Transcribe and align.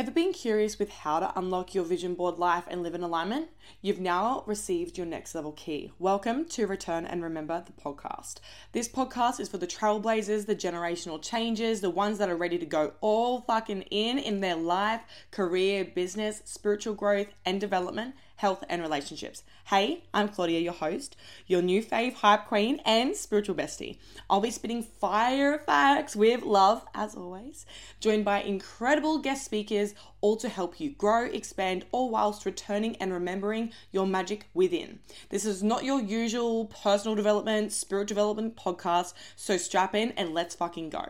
Ever 0.00 0.12
been 0.12 0.32
curious 0.32 0.78
with 0.78 0.90
how 0.90 1.20
to 1.20 1.38
unlock 1.38 1.74
your 1.74 1.84
vision 1.84 2.14
board 2.14 2.38
life 2.38 2.64
and 2.68 2.82
live 2.82 2.94
in 2.94 3.02
alignment? 3.02 3.50
You've 3.82 4.00
now 4.00 4.44
received 4.46 4.96
your 4.96 5.06
next 5.06 5.34
level 5.34 5.52
key. 5.52 5.92
Welcome 5.98 6.46
to 6.46 6.66
Return 6.66 7.04
and 7.04 7.22
Remember 7.22 7.62
the 7.66 7.72
podcast. 7.74 8.36
This 8.72 8.88
podcast 8.88 9.40
is 9.40 9.50
for 9.50 9.58
the 9.58 9.66
trailblazers, 9.66 10.46
the 10.46 10.56
generational 10.56 11.20
changes, 11.20 11.82
the 11.82 11.90
ones 11.90 12.16
that 12.16 12.30
are 12.30 12.36
ready 12.36 12.56
to 12.56 12.64
go 12.64 12.94
all 13.02 13.42
fucking 13.42 13.82
in 13.90 14.18
in 14.18 14.40
their 14.40 14.56
life, 14.56 15.02
career, 15.32 15.84
business, 15.84 16.40
spiritual 16.46 16.94
growth, 16.94 17.28
and 17.44 17.60
development 17.60 18.14
health, 18.40 18.64
and 18.70 18.80
relationships. 18.80 19.42
Hey, 19.66 20.02
I'm 20.14 20.28
Claudia, 20.30 20.60
your 20.60 20.72
host, 20.72 21.14
your 21.46 21.60
new 21.60 21.84
fave 21.84 22.14
hype 22.14 22.46
queen 22.46 22.80
and 22.86 23.14
spiritual 23.14 23.54
bestie. 23.54 23.98
I'll 24.30 24.40
be 24.40 24.50
spitting 24.50 24.82
fire 24.82 25.58
facts 25.58 26.16
with 26.16 26.42
love, 26.42 26.82
as 26.94 27.14
always, 27.14 27.66
joined 28.00 28.24
by 28.24 28.40
incredible 28.40 29.18
guest 29.18 29.44
speakers, 29.44 29.94
all 30.22 30.36
to 30.36 30.48
help 30.48 30.80
you 30.80 30.88
grow, 30.88 31.26
expand, 31.26 31.84
all 31.92 32.08
whilst 32.08 32.46
returning 32.46 32.96
and 32.96 33.12
remembering 33.12 33.72
your 33.92 34.06
magic 34.06 34.48
within. 34.54 35.00
This 35.28 35.44
is 35.44 35.62
not 35.62 35.84
your 35.84 36.00
usual 36.00 36.64
personal 36.64 37.14
development, 37.14 37.72
spirit 37.72 38.08
development 38.08 38.56
podcast, 38.56 39.12
so 39.36 39.58
strap 39.58 39.94
in 39.94 40.12
and 40.12 40.32
let's 40.32 40.54
fucking 40.54 40.88
go. 40.88 41.04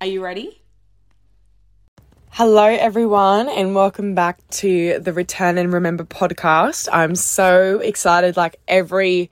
Are 0.00 0.06
you 0.08 0.20
ready? 0.20 0.61
Hello, 2.34 2.64
everyone, 2.64 3.50
and 3.50 3.74
welcome 3.74 4.14
back 4.14 4.38
to 4.48 4.98
the 5.00 5.12
Return 5.12 5.58
and 5.58 5.70
Remember 5.70 6.02
podcast. 6.02 6.88
I'm 6.90 7.14
so 7.14 7.78
excited, 7.80 8.38
like 8.38 8.58
every 8.66 9.30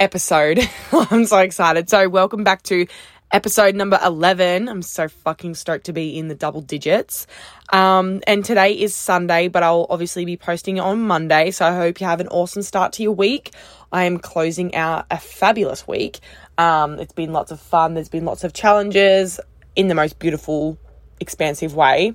episode. 0.00 0.58
I'm 0.92 1.26
so 1.26 1.38
excited. 1.38 1.88
So, 1.88 2.08
welcome 2.08 2.42
back 2.42 2.64
to 2.64 2.88
episode 3.30 3.76
number 3.76 4.00
11. 4.04 4.68
I'm 4.68 4.82
so 4.82 5.06
fucking 5.06 5.54
stoked 5.54 5.86
to 5.86 5.92
be 5.92 6.18
in 6.18 6.26
the 6.26 6.34
double 6.34 6.60
digits. 6.60 7.28
Um, 7.72 8.20
and 8.26 8.44
today 8.44 8.72
is 8.72 8.96
Sunday, 8.96 9.46
but 9.46 9.62
I'll 9.62 9.86
obviously 9.88 10.24
be 10.24 10.36
posting 10.36 10.80
on 10.80 11.02
Monday. 11.02 11.52
So, 11.52 11.64
I 11.64 11.76
hope 11.76 12.00
you 12.00 12.08
have 12.08 12.20
an 12.20 12.26
awesome 12.26 12.62
start 12.62 12.94
to 12.94 13.04
your 13.04 13.12
week. 13.12 13.52
I 13.92 14.06
am 14.06 14.18
closing 14.18 14.74
out 14.74 15.06
a 15.08 15.18
fabulous 15.18 15.86
week. 15.86 16.18
Um, 16.58 16.98
it's 16.98 17.12
been 17.12 17.32
lots 17.32 17.52
of 17.52 17.60
fun, 17.60 17.94
there's 17.94 18.08
been 18.08 18.24
lots 18.24 18.42
of 18.42 18.52
challenges 18.52 19.38
in 19.76 19.86
the 19.86 19.94
most 19.94 20.18
beautiful 20.18 20.78
expansive 21.20 21.74
way. 21.74 22.14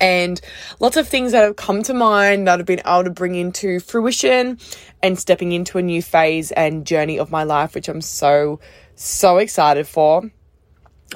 And 0.00 0.40
lots 0.78 0.96
of 0.96 1.08
things 1.08 1.32
that 1.32 1.42
have 1.42 1.56
come 1.56 1.82
to 1.84 1.94
mind 1.94 2.46
that 2.46 2.60
I've 2.60 2.66
been 2.66 2.80
able 2.80 3.04
to 3.04 3.10
bring 3.10 3.34
into 3.34 3.80
fruition 3.80 4.58
and 5.02 5.18
stepping 5.18 5.52
into 5.52 5.78
a 5.78 5.82
new 5.82 6.02
phase 6.02 6.52
and 6.52 6.86
journey 6.86 7.18
of 7.18 7.30
my 7.30 7.44
life, 7.44 7.74
which 7.74 7.88
I'm 7.88 8.02
so, 8.02 8.60
so 8.94 9.38
excited 9.38 9.86
for. 9.86 10.30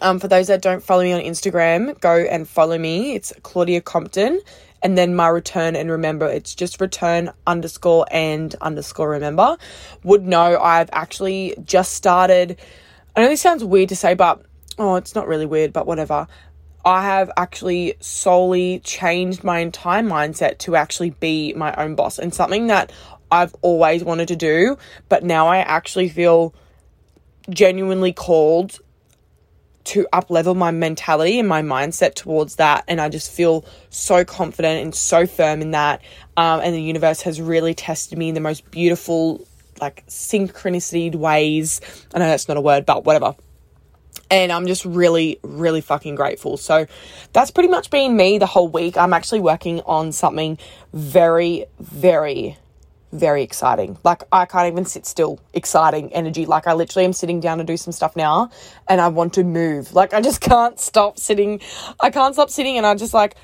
Um, 0.01 0.19
for 0.19 0.29
those 0.29 0.47
that 0.47 0.63
don't 0.63 0.83
follow 0.83 1.03
me 1.03 1.13
on 1.13 1.21
Instagram, 1.21 1.99
go 2.01 2.15
and 2.15 2.49
follow 2.49 2.79
me. 2.79 3.15
It's 3.15 3.33
Claudia 3.43 3.81
Compton. 3.83 4.41
And 4.83 4.97
then 4.97 5.15
my 5.15 5.29
return 5.29 5.77
and 5.77 5.91
remember, 5.91 6.27
it's 6.27 6.55
just 6.55 6.81
return 6.81 7.31
underscore 7.47 8.07
and 8.11 8.55
underscore 8.63 9.11
remember. 9.11 9.59
Would 10.05 10.27
know 10.27 10.59
I've 10.59 10.89
actually 10.93 11.55
just 11.65 11.93
started. 11.93 12.59
I 13.15 13.21
know 13.21 13.29
this 13.29 13.43
sounds 13.43 13.63
weird 13.63 13.91
to 13.91 13.97
say, 13.97 14.15
but 14.15 14.43
oh, 14.79 14.97
it's 14.97 15.15
not 15.15 15.29
really 15.29 15.45
weird, 15.45 15.75
but 15.75 15.87
whatever. 15.87 16.27
I 16.85 17.03
have 17.03 17.31
actually 17.37 17.95
solely 18.01 18.81
changed 18.81 19.45
my 19.45 19.59
entire 19.59 20.03
mindset 20.03 20.59
to 20.59 20.77
actually 20.77 21.11
be 21.11 21.53
my 21.55 21.75
own 21.75 21.95
boss 21.95 22.19
and 22.19 22.33
something 22.33 22.69
that 22.69 22.93
I've 23.31 23.55
always 23.63 24.03
wanted 24.03 24.29
to 24.29 24.37
do, 24.37 24.79
but 25.09 25.23
now 25.23 25.47
I 25.47 25.59
actually 25.59 26.09
feel 26.09 26.55
genuinely 27.49 28.13
called 28.13 28.81
to 29.83 30.07
up 30.13 30.31
level 30.31 30.55
my 30.55 30.71
mentality 30.71 31.39
and 31.39 31.49
my 31.49 31.63
mindset 31.63 32.15
towards 32.15 32.57
that. 32.57 32.85
And 32.89 33.01
I 33.01 33.09
just 33.09 33.31
feel 33.31 33.65
so 33.91 34.25
confident 34.25 34.83
and 34.83 34.95
so 34.95 35.27
firm 35.27 35.63
in 35.63 35.73
that. 35.73 36.03
Um, 36.37 36.61
and 36.61 36.75
the 36.75 36.83
universe 36.83 37.23
has 37.23 37.41
really 37.41 37.75
tested 37.75 38.19
me 38.19 38.29
in 38.29 38.35
the 38.35 38.41
most 38.41 38.71
beautiful, 38.71 39.47
like 39.81 40.07
synchronicity 40.07 41.15
ways. 41.15 41.81
I 42.15 42.19
know 42.19 42.27
that's 42.27 42.49
not 42.49 42.57
a 42.57 42.61
word, 42.61 42.87
but 42.87 43.05
whatever 43.05 43.35
and 44.31 44.53
I'm 44.53 44.67
just 44.67 44.85
really, 44.85 45.39
really 45.43 45.81
fucking 45.81 46.15
grateful. 46.15 46.57
So 46.57 46.87
that's 47.33 47.51
pretty 47.51 47.69
much 47.69 47.91
been 47.91 48.17
me 48.17 48.39
the 48.39 48.47
whole 48.47 48.69
week. 48.69 48.97
I'm 48.97 49.13
actually 49.13 49.41
working 49.41 49.81
on 49.83 50.13
something 50.13 50.59
very, 50.93 51.67
very, 51.81 52.57
very 53.13 53.43
exciting. 53.43 53.99
Like 54.05 54.23
I 54.31 54.47
can't 54.47 54.69
even 54.73 54.85
sit 54.85 55.05
still. 55.05 55.41
Exciting 55.53 56.13
energy. 56.13 56.47
Like 56.47 56.67
I 56.69 56.75
literally 56.75 57.05
am 57.05 57.13
sitting 57.13 57.41
down 57.41 57.59
to 57.59 57.65
do 57.65 57.77
some 57.77 57.93
stuff 57.93 58.15
now 58.15 58.51
and 58.89 59.01
I 59.01 59.09
want 59.09 59.35
to 59.35 59.45
move. 59.45 59.93
Like 59.95 60.15
I 60.15 60.21
just 60.21 60.41
can't 60.53 60.79
stop 60.79 61.19
sitting. 61.19 61.61
I 61.99 62.11
can't 62.11 62.35
stop 62.35 62.51
sitting 62.51 62.77
and 62.77 62.87
I 62.87 62.95
just 62.95 63.15
like 63.15 63.35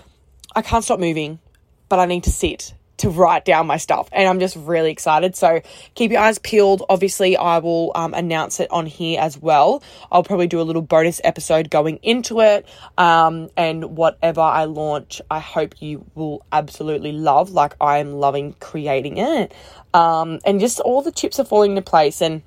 I 0.55 0.63
can't 0.63 0.85
stop 0.85 1.01
moving, 1.01 1.41
but 1.89 1.99
I 1.99 2.07
need 2.07 2.25
to 2.25 2.31
sit 2.31 2.73
to 2.99 3.11
write 3.11 3.45
down 3.45 3.67
my 3.67 3.77
stuff 3.77 4.09
and 4.13 4.29
I'm 4.29 4.41
just 4.41 4.57
really 4.57 4.91
excited. 4.91 5.37
So 5.37 5.61
keep 5.95 6.11
your 6.11 6.21
eyes 6.21 6.39
peeled. 6.39 6.83
Obviously, 6.89 7.37
I 7.37 7.59
will 7.59 7.93
um, 7.95 8.15
announce 8.15 8.61
it 8.61 8.71
on 8.71 8.87
here 8.87 9.21
as 9.21 9.39
well. 9.39 9.83
I'll 10.11 10.23
probably 10.23 10.47
do 10.47 10.61
a 10.61 10.63
little 10.63 10.83
bonus 10.83 11.21
episode 11.25 11.71
going 11.71 11.99
into 12.03 12.41
it. 12.41 12.67
Um, 12.97 13.51
and 13.57 13.97
whatever 13.97 14.41
I 14.41 14.65
launch, 14.65 15.21
I 15.31 15.39
hope 15.39 15.81
you 15.81 16.05
will 16.15 16.45
absolutely 16.53 17.13
love. 17.13 17.51
Like 17.51 17.75
I 17.81 17.99
am 17.99 18.15
loving 18.15 18.55
creating 18.61 19.19
it. 19.19 19.53
Um, 19.95 20.41
and 20.45 20.61
just 20.61 20.81
all 20.81 21.03
the 21.03 21.13
chips 21.13 21.39
are 21.39 21.45
falling 21.45 21.73
into 21.73 21.83
place. 21.83 22.21
And 22.21 22.43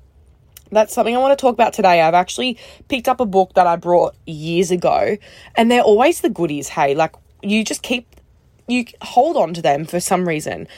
that's 0.70 0.94
something 0.94 1.14
I 1.14 1.18
want 1.18 1.36
to 1.36 1.40
talk 1.40 1.54
about 1.54 1.72
today. 1.72 2.00
I've 2.00 2.14
actually 2.14 2.58
picked 2.88 3.08
up 3.08 3.20
a 3.20 3.26
book 3.26 3.54
that 3.54 3.66
I 3.66 3.76
brought 3.76 4.14
years 4.26 4.70
ago, 4.70 5.16
and 5.56 5.70
they're 5.70 5.82
always 5.82 6.20
the 6.20 6.30
goodies. 6.30 6.68
Hey, 6.68 6.94
like 6.94 7.14
you 7.42 7.64
just 7.64 7.82
keep 7.82 8.19
you 8.70 8.86
hold 9.02 9.36
on 9.36 9.54
to 9.54 9.62
them 9.62 9.84
for 9.84 10.00
some 10.00 10.26
reason. 10.26 10.68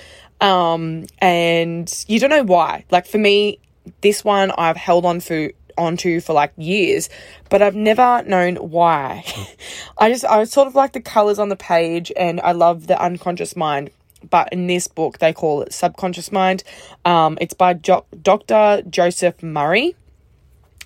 Um, 0.40 1.06
and 1.20 2.04
you 2.08 2.18
don't 2.18 2.30
know 2.30 2.42
why. 2.42 2.84
Like 2.90 3.06
for 3.06 3.18
me, 3.18 3.58
this 4.00 4.24
one 4.24 4.50
I've 4.58 4.76
held 4.76 5.04
on 5.04 5.20
for 5.20 5.50
onto 5.78 6.20
for 6.20 6.32
like 6.32 6.52
years, 6.56 7.08
but 7.48 7.62
I've 7.62 7.74
never 7.74 8.22
known 8.24 8.56
why. 8.56 9.24
I 9.98 10.10
just 10.10 10.24
I 10.24 10.44
sort 10.44 10.68
of 10.68 10.74
like 10.74 10.92
the 10.92 11.00
colors 11.00 11.38
on 11.38 11.48
the 11.48 11.56
page 11.56 12.12
and 12.16 12.40
I 12.40 12.52
love 12.52 12.86
the 12.86 13.00
unconscious 13.00 13.56
mind. 13.56 13.90
But 14.28 14.52
in 14.52 14.68
this 14.68 14.86
book, 14.86 15.18
they 15.18 15.32
call 15.32 15.62
it 15.62 15.72
subconscious 15.72 16.30
mind. 16.30 16.62
Um, 17.04 17.38
it's 17.40 17.54
by 17.54 17.74
jo- 17.74 18.06
Dr. 18.22 18.82
Joseph 18.88 19.42
Murray 19.42 19.96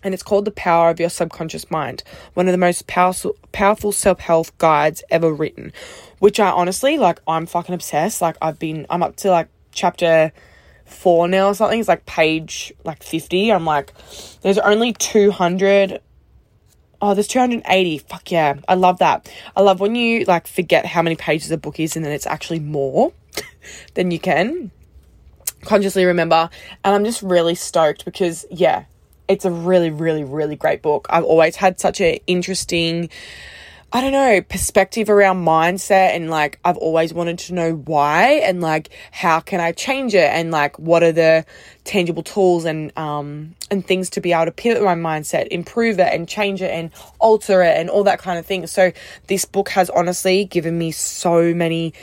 and 0.06 0.14
it's 0.14 0.22
called 0.22 0.44
The 0.44 0.52
Power 0.52 0.88
of 0.88 1.00
Your 1.00 1.10
Subconscious 1.10 1.68
Mind, 1.68 2.04
one 2.34 2.46
of 2.46 2.52
the 2.52 2.58
most 2.58 2.86
powerful 2.86 3.34
powerful 3.50 3.90
self-help 3.90 4.56
guides 4.56 5.02
ever 5.10 5.34
written, 5.34 5.72
which 6.20 6.38
I 6.38 6.48
honestly 6.48 6.96
like 6.96 7.20
I'm 7.26 7.44
fucking 7.44 7.74
obsessed. 7.74 8.22
Like 8.22 8.36
I've 8.40 8.56
been 8.56 8.86
I'm 8.88 9.02
up 9.02 9.16
to 9.16 9.30
like 9.30 9.48
chapter 9.72 10.32
4 10.84 11.26
now 11.26 11.48
or 11.48 11.54
something. 11.54 11.80
It's 11.80 11.88
like 11.88 12.06
page 12.06 12.72
like 12.84 13.02
50. 13.02 13.52
I'm 13.52 13.64
like 13.64 13.92
there's 14.42 14.58
only 14.58 14.92
200 14.92 16.00
Oh, 17.02 17.12
there's 17.12 17.26
280. 17.26 17.98
Fuck 17.98 18.30
yeah. 18.30 18.54
I 18.68 18.74
love 18.74 19.00
that. 19.00 19.28
I 19.56 19.60
love 19.60 19.80
when 19.80 19.96
you 19.96 20.24
like 20.24 20.46
forget 20.46 20.86
how 20.86 21.02
many 21.02 21.16
pages 21.16 21.50
a 21.50 21.58
book 21.58 21.80
is 21.80 21.96
and 21.96 22.04
then 22.04 22.12
it's 22.12 22.28
actually 22.28 22.60
more 22.60 23.12
than 23.94 24.12
you 24.12 24.20
can 24.20 24.70
consciously 25.62 26.04
remember. 26.04 26.48
And 26.84 26.94
I'm 26.94 27.04
just 27.04 27.22
really 27.22 27.56
stoked 27.56 28.04
because 28.04 28.46
yeah, 28.52 28.84
it's 29.28 29.44
a 29.44 29.50
really, 29.50 29.90
really, 29.90 30.24
really 30.24 30.56
great 30.56 30.82
book. 30.82 31.06
I've 31.10 31.24
always 31.24 31.56
had 31.56 31.80
such 31.80 32.00
an 32.00 32.18
interesting, 32.26 33.10
I 33.92 34.00
don't 34.00 34.12
know, 34.12 34.40
perspective 34.42 35.08
around 35.08 35.44
mindset 35.44 36.14
and 36.14 36.30
like 36.30 36.58
I've 36.64 36.76
always 36.76 37.12
wanted 37.12 37.38
to 37.40 37.54
know 37.54 37.72
why 37.72 38.40
and 38.44 38.60
like 38.60 38.90
how 39.10 39.40
can 39.40 39.60
I 39.60 39.72
change 39.72 40.14
it 40.14 40.28
and 40.30 40.50
like 40.50 40.78
what 40.78 41.02
are 41.02 41.12
the 41.12 41.44
tangible 41.84 42.22
tools 42.22 42.64
and 42.64 42.96
um 42.98 43.54
and 43.70 43.86
things 43.86 44.10
to 44.10 44.20
be 44.20 44.32
able 44.32 44.46
to 44.46 44.52
pivot 44.52 44.82
my 44.82 44.94
mindset, 44.94 45.48
improve 45.48 45.98
it 45.98 46.12
and 46.12 46.28
change 46.28 46.62
it 46.62 46.70
and 46.70 46.90
alter 47.18 47.62
it 47.62 47.76
and 47.76 47.90
all 47.90 48.04
that 48.04 48.18
kind 48.18 48.38
of 48.38 48.46
thing. 48.46 48.66
So 48.66 48.92
this 49.26 49.44
book 49.44 49.70
has 49.70 49.90
honestly 49.90 50.44
given 50.44 50.78
me 50.78 50.92
so 50.92 51.54
many 51.54 51.94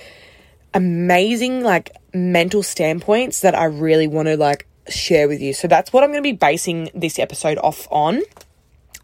amazing 0.73 1.61
like 1.61 1.91
mental 2.13 2.63
standpoints 2.63 3.41
that 3.41 3.55
I 3.55 3.65
really 3.65 4.07
want 4.07 4.27
to 4.27 4.37
like 4.37 4.67
share 4.89 5.27
with 5.27 5.41
you. 5.41 5.53
So 5.53 5.68
that's 5.68 5.94
what 5.94 6.03
I'm 6.03 6.12
going 6.12 6.24
to 6.24 6.30
be 6.30 6.33
basing 6.33 6.89
this 6.94 7.19
episode 7.19 7.57
off 7.59 7.88
on 7.91 8.21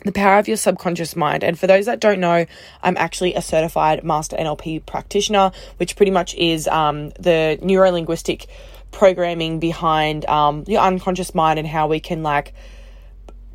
the 0.05 0.11
power 0.11 0.39
of 0.39 0.47
your 0.47 0.57
subconscious 0.57 1.15
mind. 1.15 1.43
And 1.43 1.59
for 1.59 1.67
those 1.67 1.85
that 1.85 1.99
don't 1.99 2.19
know, 2.19 2.45
I'm 2.81 2.97
actually 2.97 3.33
a 3.33 3.41
certified 3.41 4.03
master 4.03 4.37
NLP 4.37 4.85
practitioner, 4.85 5.51
which 5.77 5.95
pretty 5.95 6.11
much 6.11 6.35
is 6.35 6.67
um, 6.67 7.09
the 7.19 7.59
neuro 7.61 7.91
linguistic 7.91 8.47
programming 8.91 9.59
behind 9.59 10.25
um, 10.25 10.63
your 10.67 10.81
unconscious 10.81 11.35
mind 11.35 11.59
and 11.59 11.67
how 11.67 11.87
we 11.87 11.99
can 11.99 12.23
like 12.23 12.53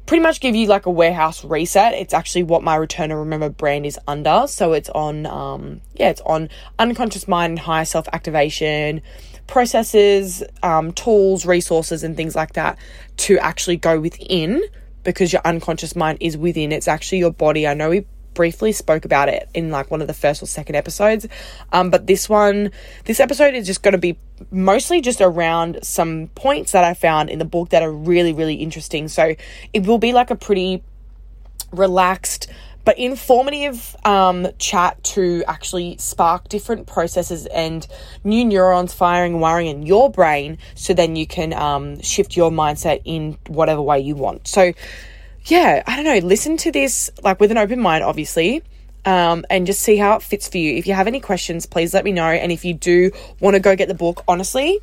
pretty 0.06 0.22
much 0.22 0.40
give 0.40 0.54
you 0.54 0.66
like 0.66 0.86
a 0.86 0.90
warehouse 0.90 1.44
reset. 1.44 1.94
It's 1.94 2.12
actually 2.12 2.42
what 2.42 2.62
my 2.62 2.76
Return 2.76 3.10
and 3.10 3.20
Remember 3.20 3.48
brand 3.48 3.86
is 3.86 3.98
under. 4.06 4.44
So 4.46 4.74
it's 4.74 4.90
on, 4.90 5.24
um, 5.26 5.80
yeah, 5.94 6.10
it's 6.10 6.20
on 6.22 6.50
unconscious 6.78 7.26
mind 7.26 7.52
and 7.52 7.58
higher 7.58 7.86
self 7.86 8.06
activation 8.12 9.00
processes, 9.46 10.42
um, 10.62 10.92
tools, 10.92 11.46
resources, 11.46 12.02
and 12.02 12.16
things 12.16 12.34
like 12.34 12.54
that 12.54 12.78
to 13.18 13.38
actually 13.38 13.76
go 13.76 14.00
within 14.00 14.62
because 15.02 15.32
your 15.32 15.42
unconscious 15.44 15.94
mind 15.94 16.18
is 16.20 16.36
within. 16.36 16.72
It's 16.72 16.88
actually 16.88 17.18
your 17.18 17.32
body. 17.32 17.66
I 17.66 17.74
know 17.74 17.90
we 17.90 18.06
briefly 18.34 18.72
spoke 18.72 19.04
about 19.04 19.28
it 19.28 19.48
in 19.54 19.70
like 19.70 19.90
one 19.90 20.00
of 20.00 20.08
the 20.08 20.14
first 20.14 20.42
or 20.42 20.46
second 20.46 20.74
episodes. 20.74 21.26
Um, 21.72 21.90
but 21.90 22.06
this 22.06 22.28
one, 22.28 22.72
this 23.04 23.20
episode 23.20 23.54
is 23.54 23.66
just 23.66 23.82
going 23.82 23.92
to 23.92 23.98
be 23.98 24.18
mostly 24.50 25.00
just 25.00 25.20
around 25.20 25.78
some 25.82 26.28
points 26.34 26.72
that 26.72 26.84
I 26.84 26.94
found 26.94 27.30
in 27.30 27.38
the 27.38 27.44
book 27.44 27.70
that 27.70 27.82
are 27.82 27.92
really, 27.92 28.32
really 28.32 28.56
interesting. 28.56 29.08
So 29.08 29.34
it 29.72 29.86
will 29.86 29.98
be 29.98 30.12
like 30.12 30.30
a 30.30 30.36
pretty 30.36 30.82
relaxed, 31.72 32.48
but 32.84 32.98
informative 32.98 33.96
um, 34.04 34.46
chat 34.58 35.02
to 35.02 35.42
actually 35.46 35.96
spark 35.98 36.48
different 36.48 36.86
processes 36.86 37.46
and 37.46 37.86
new 38.22 38.44
neurons 38.44 38.92
firing 38.92 39.40
wiring 39.40 39.66
in 39.66 39.86
your 39.86 40.10
brain 40.10 40.58
so 40.74 40.94
then 40.94 41.16
you 41.16 41.26
can 41.26 41.52
um, 41.52 42.00
shift 42.00 42.36
your 42.36 42.50
mindset 42.50 43.00
in 43.04 43.38
whatever 43.48 43.82
way 43.82 44.00
you 44.00 44.14
want. 44.14 44.46
So, 44.46 44.72
yeah, 45.46 45.82
I 45.86 45.96
don't 45.96 46.04
know, 46.04 46.26
listen 46.26 46.56
to 46.58 46.72
this 46.72 47.10
like 47.22 47.40
with 47.40 47.50
an 47.50 47.58
open 47.58 47.80
mind, 47.80 48.04
obviously. 48.04 48.62
Um, 49.06 49.44
and 49.50 49.66
just 49.66 49.80
see 49.80 49.98
how 49.98 50.16
it 50.16 50.22
fits 50.22 50.48
for 50.48 50.56
you. 50.56 50.76
If 50.76 50.86
you 50.86 50.94
have 50.94 51.06
any 51.06 51.20
questions, 51.20 51.66
please 51.66 51.92
let 51.92 52.06
me 52.06 52.12
know. 52.12 52.24
And 52.24 52.50
if 52.50 52.64
you 52.64 52.72
do 52.72 53.10
want 53.38 53.52
to 53.52 53.60
go 53.60 53.76
get 53.76 53.86
the 53.86 53.94
book, 53.94 54.24
honestly, 54.26 54.80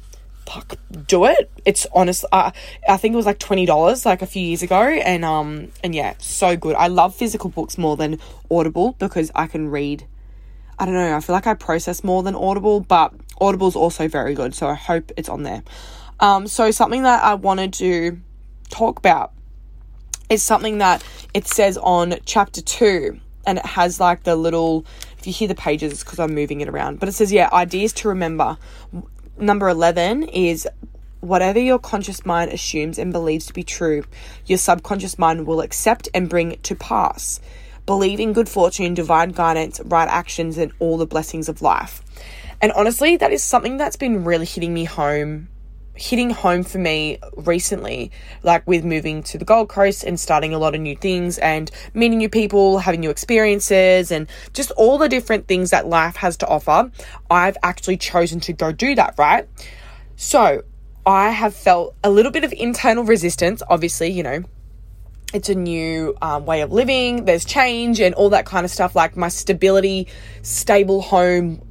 fuck, 0.51 0.75
do 1.07 1.25
it. 1.25 1.51
It's 1.65 1.87
honest. 1.93 2.25
Uh, 2.31 2.51
I 2.87 2.97
think 2.97 3.13
it 3.13 3.15
was 3.15 3.25
like 3.25 3.39
twenty 3.39 3.65
dollars 3.65 4.05
like 4.05 4.21
a 4.21 4.25
few 4.25 4.41
years 4.41 4.61
ago, 4.61 4.81
and 4.81 5.23
um 5.23 5.71
and 5.83 5.95
yeah, 5.95 6.13
so 6.17 6.57
good. 6.57 6.75
I 6.75 6.87
love 6.87 7.15
physical 7.15 7.49
books 7.49 7.77
more 7.77 7.95
than 7.97 8.19
Audible 8.49 8.93
because 8.99 9.31
I 9.35 9.47
can 9.47 9.69
read. 9.69 10.05
I 10.77 10.85
don't 10.85 10.95
know. 10.95 11.15
I 11.15 11.19
feel 11.19 11.33
like 11.33 11.47
I 11.47 11.53
process 11.53 12.03
more 12.03 12.23
than 12.23 12.35
Audible, 12.35 12.79
but 12.79 13.13
Audible's 13.39 13.75
also 13.75 14.07
very 14.07 14.33
good. 14.33 14.55
So 14.55 14.67
I 14.67 14.73
hope 14.73 15.11
it's 15.15 15.29
on 15.29 15.43
there. 15.43 15.63
Um, 16.19 16.47
so 16.47 16.71
something 16.71 17.03
that 17.03 17.23
I 17.23 17.35
wanted 17.35 17.73
to 17.73 18.19
talk 18.69 18.97
about 18.97 19.31
is 20.29 20.41
something 20.41 20.79
that 20.79 21.03
it 21.33 21.47
says 21.47 21.77
on 21.77 22.15
chapter 22.25 22.61
two, 22.61 23.19
and 23.45 23.57
it 23.57 23.65
has 23.65 23.99
like 23.99 24.23
the 24.23 24.35
little. 24.35 24.85
If 25.17 25.27
you 25.27 25.33
hear 25.33 25.47
the 25.47 25.53
pages, 25.53 26.03
because 26.03 26.17
I'm 26.17 26.33
moving 26.33 26.61
it 26.61 26.67
around, 26.67 26.99
but 26.99 27.07
it 27.07 27.11
says 27.11 27.31
yeah, 27.31 27.47
ideas 27.53 27.93
to 27.93 28.07
remember 28.07 28.57
number 29.37 29.69
11 29.69 30.23
is 30.23 30.67
whatever 31.21 31.59
your 31.59 31.79
conscious 31.79 32.25
mind 32.25 32.51
assumes 32.51 32.97
and 32.97 33.13
believes 33.13 33.45
to 33.45 33.53
be 33.53 33.63
true, 33.63 34.03
your 34.45 34.57
subconscious 34.57 35.17
mind 35.17 35.45
will 35.45 35.61
accept 35.61 36.09
and 36.13 36.29
bring 36.29 36.57
to 36.63 36.75
pass. 36.75 37.39
Believe 37.85 38.19
in 38.19 38.33
good 38.33 38.49
fortune, 38.49 38.93
divine 38.93 39.29
guidance, 39.29 39.79
right 39.85 40.07
actions, 40.07 40.57
and 40.57 40.71
all 40.79 40.97
the 40.97 41.05
blessings 41.05 41.49
of 41.49 41.61
life. 41.61 42.03
And 42.61 42.71
honestly, 42.73 43.17
that 43.17 43.31
is 43.31 43.43
something 43.43 43.77
that's 43.77 43.95
been 43.95 44.23
really 44.23 44.45
hitting 44.45 44.73
me 44.73 44.85
home, 44.85 45.47
hitting 46.01 46.31
home 46.31 46.63
for 46.63 46.79
me 46.79 47.19
recently, 47.35 48.11
like 48.43 48.65
with 48.67 48.83
moving 48.83 49.21
to 49.23 49.37
the 49.37 49.45
Gold 49.45 49.69
Coast 49.69 50.03
and 50.03 50.19
starting 50.19 50.53
a 50.53 50.57
lot 50.57 50.73
of 50.73 50.81
new 50.81 50.95
things 50.95 51.37
and 51.37 51.69
meeting 51.93 52.17
new 52.17 52.29
people, 52.29 52.79
having 52.79 53.01
new 53.01 53.11
experiences, 53.11 54.11
and 54.11 54.27
just 54.53 54.71
all 54.71 54.97
the 54.97 55.07
different 55.07 55.47
things 55.47 55.69
that 55.69 55.87
life 55.87 56.15
has 56.15 56.37
to 56.37 56.47
offer. 56.47 56.91
I've 57.29 57.57
actually 57.61 57.97
chosen 57.97 58.39
to 58.41 58.53
go 58.53 58.71
do 58.71 58.95
that, 58.95 59.15
right? 59.17 59.47
So 60.15 60.63
I 61.05 61.29
have 61.29 61.55
felt 61.55 61.95
a 62.03 62.09
little 62.09 62.31
bit 62.31 62.43
of 62.43 62.51
internal 62.53 63.03
resistance, 63.03 63.61
obviously, 63.69 64.09
you 64.09 64.23
know. 64.23 64.43
It's 65.33 65.47
a 65.47 65.55
new 65.55 66.17
um, 66.21 66.45
way 66.45 66.61
of 66.61 66.73
living, 66.73 67.23
there's 67.23 67.45
change 67.45 68.01
and 68.01 68.13
all 68.15 68.31
that 68.31 68.45
kind 68.45 68.65
of 68.65 68.71
stuff. 68.71 68.95
Like 68.95 69.15
my 69.15 69.29
stability, 69.29 70.07
stable 70.41 71.01
home 71.01 71.61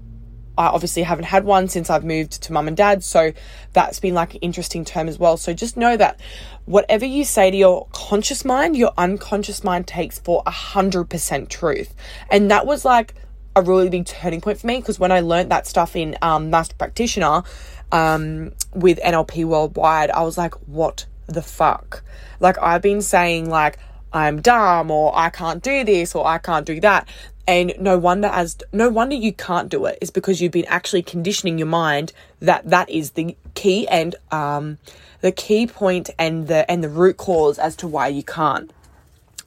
I 0.60 0.66
obviously 0.66 1.04
haven't 1.04 1.24
had 1.24 1.44
one 1.44 1.68
since 1.68 1.88
I've 1.88 2.04
moved 2.04 2.42
to 2.42 2.52
mum 2.52 2.68
and 2.68 2.76
dad. 2.76 3.02
So 3.02 3.32
that's 3.72 3.98
been 3.98 4.12
like 4.12 4.34
an 4.34 4.40
interesting 4.40 4.84
term 4.84 5.08
as 5.08 5.18
well. 5.18 5.38
So 5.38 5.54
just 5.54 5.74
know 5.74 5.96
that 5.96 6.20
whatever 6.66 7.06
you 7.06 7.24
say 7.24 7.50
to 7.50 7.56
your 7.56 7.86
conscious 7.92 8.44
mind, 8.44 8.76
your 8.76 8.92
unconscious 8.98 9.64
mind 9.64 9.86
takes 9.86 10.18
for 10.18 10.42
a 10.44 10.50
hundred 10.50 11.04
percent 11.04 11.48
truth. 11.48 11.94
And 12.30 12.50
that 12.50 12.66
was 12.66 12.84
like 12.84 13.14
a 13.56 13.62
really 13.62 13.88
big 13.88 14.04
turning 14.04 14.42
point 14.42 14.60
for 14.60 14.66
me 14.66 14.76
because 14.76 14.98
when 14.98 15.10
I 15.10 15.20
learned 15.20 15.50
that 15.50 15.66
stuff 15.66 15.96
in 15.96 16.18
um, 16.20 16.50
master 16.50 16.74
practitioner 16.74 17.42
um, 17.90 18.52
with 18.74 19.00
NLP 19.00 19.46
worldwide, 19.46 20.10
I 20.10 20.20
was 20.20 20.36
like, 20.36 20.52
what 20.68 21.06
the 21.26 21.40
fuck? 21.40 22.02
Like 22.38 22.58
I've 22.60 22.82
been 22.82 23.00
saying 23.00 23.48
like 23.48 23.78
I'm 24.12 24.40
dumb 24.40 24.90
or 24.90 25.16
I 25.16 25.30
can't 25.30 25.62
do 25.62 25.84
this 25.84 26.14
or 26.14 26.26
I 26.26 26.38
can't 26.38 26.66
do 26.66 26.80
that. 26.80 27.08
And 27.46 27.74
no 27.80 27.98
wonder 27.98 28.28
as 28.28 28.58
no 28.72 28.88
wonder 28.88 29.14
you 29.16 29.32
can't 29.32 29.68
do 29.68 29.86
it 29.86 29.98
is 30.00 30.10
because 30.10 30.40
you've 30.40 30.52
been 30.52 30.66
actually 30.66 31.02
conditioning 31.02 31.58
your 31.58 31.66
mind 31.66 32.12
that 32.40 32.68
that 32.70 32.88
is 32.88 33.12
the 33.12 33.36
key 33.54 33.88
and 33.88 34.14
um, 34.30 34.78
the 35.20 35.32
key 35.32 35.66
point 35.66 36.10
and 36.18 36.48
the 36.48 36.70
and 36.70 36.84
the 36.84 36.88
root 36.88 37.16
cause 37.16 37.58
as 37.58 37.74
to 37.76 37.88
why 37.88 38.08
you 38.08 38.22
can't. 38.22 38.72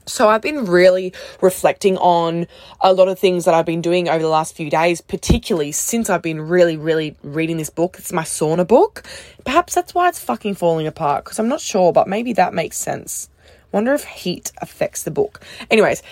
So 0.05 0.27
I've 0.27 0.41
been 0.41 0.65
really 0.65 1.13
reflecting 1.39 1.97
on 1.97 2.47
a 2.81 2.91
lot 2.91 3.07
of 3.07 3.17
things 3.17 3.45
that 3.45 3.53
I've 3.53 3.65
been 3.65 3.81
doing 3.81 4.09
over 4.09 4.21
the 4.21 4.27
last 4.27 4.53
few 4.55 4.69
days, 4.69 4.99
particularly 4.99 5.71
since 5.71 6.09
I've 6.09 6.21
been 6.21 6.41
really, 6.41 6.75
really 6.75 7.15
reading 7.23 7.55
this 7.55 7.69
book. 7.69 7.95
It's 7.99 8.11
my 8.11 8.23
sauna 8.23 8.67
book. 8.67 9.03
Perhaps 9.45 9.75
that's 9.75 9.95
why 9.95 10.09
it's 10.09 10.19
fucking 10.19 10.55
falling 10.55 10.87
apart 10.87 11.23
because 11.23 11.39
I'm 11.39 11.47
not 11.47 11.61
sure, 11.61 11.93
but 11.93 12.07
maybe 12.07 12.33
that 12.33 12.53
makes 12.53 12.77
sense. 12.77 13.29
Wonder 13.73 13.93
if 13.93 14.05
heat 14.05 14.51
affects 14.61 15.03
the 15.03 15.11
book. 15.11 15.41
Anyways, 15.69 16.03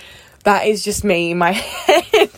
that 0.44 0.66
is 0.66 0.84
just 0.84 1.04
me 1.04 1.31
in 1.31 1.38
my 1.38 1.52
head. 1.52 2.30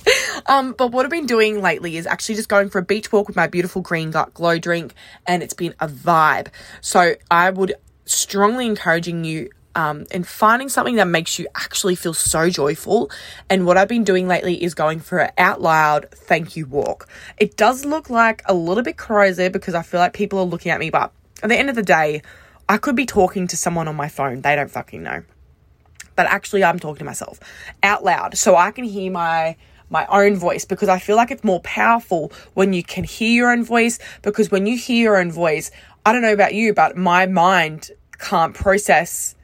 um, 0.46 0.74
but 0.78 0.92
what 0.92 1.06
I've 1.06 1.12
been 1.12 1.26
doing 1.26 1.62
lately 1.62 1.98
is 1.98 2.06
actually 2.06 2.36
just 2.36 2.50
going 2.50 2.70
for 2.70 2.80
a 2.80 2.84
beach 2.84 3.12
walk 3.12 3.28
with 3.28 3.36
my 3.36 3.48
beautiful 3.48 3.82
green 3.82 4.12
gut 4.12 4.34
glow 4.34 4.60
drink, 4.60 4.94
and 5.26 5.42
it's 5.42 5.54
been 5.54 5.74
a 5.80 5.88
vibe. 5.88 6.48
So 6.82 7.16
I 7.32 7.50
would 7.50 7.74
strongly 8.06 8.66
encouraging 8.66 9.24
you 9.24 9.50
um, 9.76 10.06
and 10.12 10.28
finding 10.28 10.70
something 10.70 10.98
that 10.98 11.08
makes 11.08 11.40
you 11.40 11.48
actually 11.56 11.96
feel 11.96 12.14
so 12.14 12.50
joyful. 12.50 13.10
And 13.50 13.66
what 13.66 13.78
I've 13.78 13.88
been 13.88 14.04
doing 14.04 14.28
lately 14.28 14.62
is 14.62 14.74
going 14.74 15.00
for 15.00 15.20
an 15.20 15.32
out 15.38 15.62
loud 15.62 16.10
thank 16.12 16.56
you 16.56 16.66
walk. 16.66 17.08
It 17.38 17.58
does 17.58 17.86
look 17.86 18.10
like 18.10 18.44
a 18.46 18.54
little 18.54 18.84
bit 18.84 18.98
crazy 18.98 19.50
because 19.50 19.74
I 19.74 19.82
feel 19.82 20.00
like 20.00 20.14
people 20.14 20.40
are 20.40 20.46
looking 20.46 20.72
at 20.72 20.80
me, 20.80 20.90
but 20.90 21.12
at 21.42 21.50
the 21.50 21.58
end 21.58 21.70
of 21.70 21.76
the 21.76 21.84
day, 21.84 22.22
I 22.70 22.78
could 22.78 22.96
be 22.96 23.06
talking 23.06 23.48
to 23.48 23.58
someone 23.58 23.88
on 23.88 23.96
my 23.96 24.10
phone. 24.10 24.42
They 24.42 24.56
don't 24.56 24.72
fucking 24.72 25.04
know 25.04 25.24
but 26.16 26.26
actually 26.28 26.64
I'm 26.64 26.80
talking 26.80 27.00
to 27.00 27.06
myself 27.06 27.40
out 27.82 28.04
loud 28.04 28.38
so 28.38 28.56
I 28.56 28.72
can 28.72 28.84
hear 28.84 29.12
my 29.12 29.56
my 29.90 30.06
own 30.08 30.36
voice 30.36 30.66
because 30.66 30.90
I 30.90 30.98
feel 30.98 31.16
like 31.16 31.30
it's 31.30 31.44
more 31.44 31.60
powerful 31.62 32.32
when 32.54 32.74
you 32.74 32.84
can 32.84 33.04
hear 33.04 33.30
your 33.30 33.52
own 33.52 33.64
voice 33.64 34.00
because 34.22 34.50
when 34.50 34.66
you 34.66 34.78
hear 34.78 35.04
your 35.04 35.18
own 35.18 35.32
voice 35.32 35.72
I 36.06 36.14
don't 36.14 36.22
know 36.22 36.34
about 36.34 36.54
you 36.54 36.74
but 36.74 36.98
my 36.98 37.26
mind 37.26 37.92
can't 38.20 38.54
process 38.54 39.36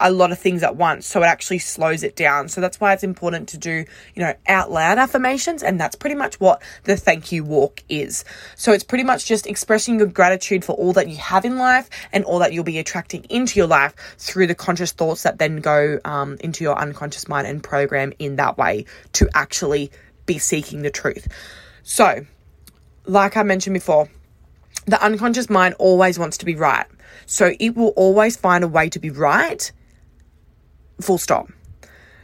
a 0.00 0.10
lot 0.10 0.32
of 0.32 0.38
things 0.38 0.62
at 0.62 0.76
once. 0.76 1.06
So 1.06 1.22
it 1.22 1.26
actually 1.26 1.58
slows 1.58 2.02
it 2.02 2.16
down. 2.16 2.48
So 2.48 2.60
that's 2.60 2.80
why 2.80 2.92
it's 2.92 3.02
important 3.02 3.48
to 3.50 3.58
do, 3.58 3.84
you 4.14 4.22
know, 4.22 4.34
out 4.46 4.70
loud 4.70 4.98
affirmations. 4.98 5.62
And 5.62 5.80
that's 5.80 5.96
pretty 5.96 6.14
much 6.14 6.38
what 6.40 6.62
the 6.84 6.96
thank 6.96 7.32
you 7.32 7.44
walk 7.44 7.82
is. 7.88 8.24
So 8.56 8.72
it's 8.72 8.84
pretty 8.84 9.04
much 9.04 9.26
just 9.26 9.46
expressing 9.46 9.98
your 9.98 10.06
gratitude 10.08 10.64
for 10.64 10.72
all 10.72 10.92
that 10.94 11.08
you 11.08 11.16
have 11.16 11.44
in 11.44 11.58
life 11.58 11.90
and 12.12 12.24
all 12.24 12.38
that 12.40 12.52
you'll 12.52 12.64
be 12.64 12.78
attracting 12.78 13.24
into 13.24 13.58
your 13.58 13.68
life 13.68 13.94
through 14.18 14.46
the 14.46 14.54
conscious 14.54 14.92
thoughts 14.92 15.22
that 15.22 15.38
then 15.38 15.56
go 15.56 15.98
um, 16.04 16.36
into 16.40 16.64
your 16.64 16.78
unconscious 16.78 17.28
mind 17.28 17.46
and 17.46 17.62
program 17.62 18.12
in 18.18 18.36
that 18.36 18.56
way 18.58 18.84
to 19.14 19.28
actually 19.34 19.90
be 20.26 20.38
seeking 20.38 20.82
the 20.82 20.90
truth. 20.90 21.26
So, 21.82 22.26
like 23.06 23.36
I 23.36 23.42
mentioned 23.42 23.74
before, 23.74 24.08
the 24.86 25.02
unconscious 25.02 25.50
mind 25.50 25.74
always 25.78 26.18
wants 26.18 26.38
to 26.38 26.46
be 26.46 26.54
right. 26.54 26.86
So 27.26 27.52
it 27.58 27.76
will 27.76 27.88
always 27.88 28.36
find 28.36 28.64
a 28.64 28.68
way 28.68 28.88
to 28.90 28.98
be 28.98 29.10
right 29.10 29.70
full 31.00 31.18
stop. 31.18 31.48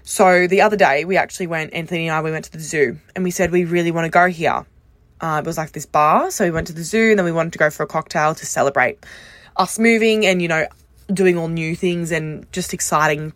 So 0.03 0.47
the 0.47 0.61
other 0.61 0.77
day, 0.77 1.05
we 1.07 1.17
actually 1.17 1.47
went, 1.47 1.73
Anthony 1.73 2.09
and 2.09 2.15
I, 2.15 2.21
we 2.21 2.31
went 2.31 2.45
to 2.45 2.53
the 2.53 2.61
zoo 2.61 2.99
and 3.15 3.25
we 3.25 3.31
said 3.31 3.51
we 3.51 3.65
really 3.65 3.91
want 3.91 4.05
to 4.05 4.11
go 4.11 4.27
here. 4.27 4.67
Uh, 5.21 5.41
it 5.43 5.47
was 5.47 5.57
like 5.57 5.73
this 5.73 5.87
bar. 5.87 6.31
So 6.31 6.45
we 6.45 6.51
went 6.51 6.67
to 6.67 6.75
the 6.75 6.83
zoo 6.83 7.11
and 7.11 7.19
then 7.19 7.25
we 7.25 7.33
wanted 7.33 7.55
to 7.55 7.59
go 7.59 7.71
for 7.71 7.85
a 7.85 7.87
cocktail 7.87 8.35
to 8.35 8.47
celebrate 8.47 8.99
us 9.57 9.79
moving 9.79 10.27
and, 10.27 10.43
you 10.43 10.49
know, 10.49 10.67
doing 11.13 11.39
all 11.39 11.49
new 11.49 11.75
things 11.75 12.13
and 12.13 12.51
just 12.53 12.75
exciting, 12.75 13.33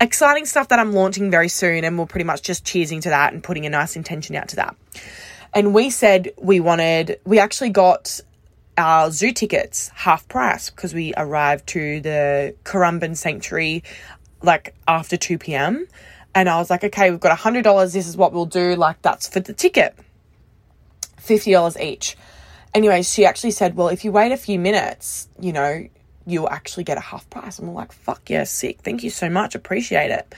exciting 0.00 0.46
stuff 0.46 0.68
that 0.68 0.80
I'm 0.80 0.92
launching 0.92 1.30
very 1.30 1.48
soon. 1.48 1.84
And 1.84 1.96
we're 1.96 2.06
pretty 2.06 2.24
much 2.24 2.42
just 2.42 2.64
cheersing 2.64 3.00
to 3.02 3.10
that 3.10 3.32
and 3.32 3.42
putting 3.42 3.64
a 3.64 3.70
nice 3.70 3.94
intention 3.94 4.34
out 4.34 4.48
to 4.48 4.56
that. 4.56 4.74
And 5.52 5.72
we 5.72 5.90
said 5.90 6.32
we 6.36 6.58
wanted, 6.58 7.20
we 7.24 7.38
actually 7.38 7.70
got 7.70 8.20
our 8.76 9.10
zoo 9.12 9.30
tickets 9.32 9.88
half 9.94 10.26
price 10.26 10.70
because 10.70 10.92
we 10.92 11.14
arrived 11.16 11.68
to 11.68 12.00
the 12.00 12.56
Currumbin 12.64 13.16
Sanctuary 13.16 13.84
like 14.44 14.74
after 14.86 15.16
2 15.16 15.38
p.m. 15.38 15.86
And 16.34 16.48
I 16.48 16.58
was 16.58 16.70
like, 16.70 16.82
okay, 16.84 17.10
we've 17.10 17.20
got 17.20 17.36
$100. 17.38 17.92
This 17.92 18.08
is 18.08 18.16
what 18.16 18.32
we'll 18.32 18.46
do. 18.46 18.74
Like, 18.74 19.00
that's 19.02 19.28
for 19.28 19.40
the 19.40 19.52
ticket. 19.52 19.96
$50 21.20 21.80
each. 21.80 22.16
Anyways, 22.74 23.12
she 23.12 23.24
actually 23.24 23.52
said, 23.52 23.76
well, 23.76 23.88
if 23.88 24.04
you 24.04 24.10
wait 24.10 24.32
a 24.32 24.36
few 24.36 24.58
minutes, 24.58 25.28
you 25.38 25.52
know, 25.52 25.86
you'll 26.26 26.48
actually 26.48 26.84
get 26.84 26.98
a 26.98 27.00
half 27.00 27.28
price. 27.30 27.58
And 27.58 27.68
we're 27.68 27.74
like, 27.74 27.92
fuck 27.92 28.28
yeah, 28.28 28.44
sick. 28.44 28.80
Thank 28.82 29.04
you 29.04 29.10
so 29.10 29.30
much. 29.30 29.54
Appreciate 29.54 30.10
it. 30.10 30.34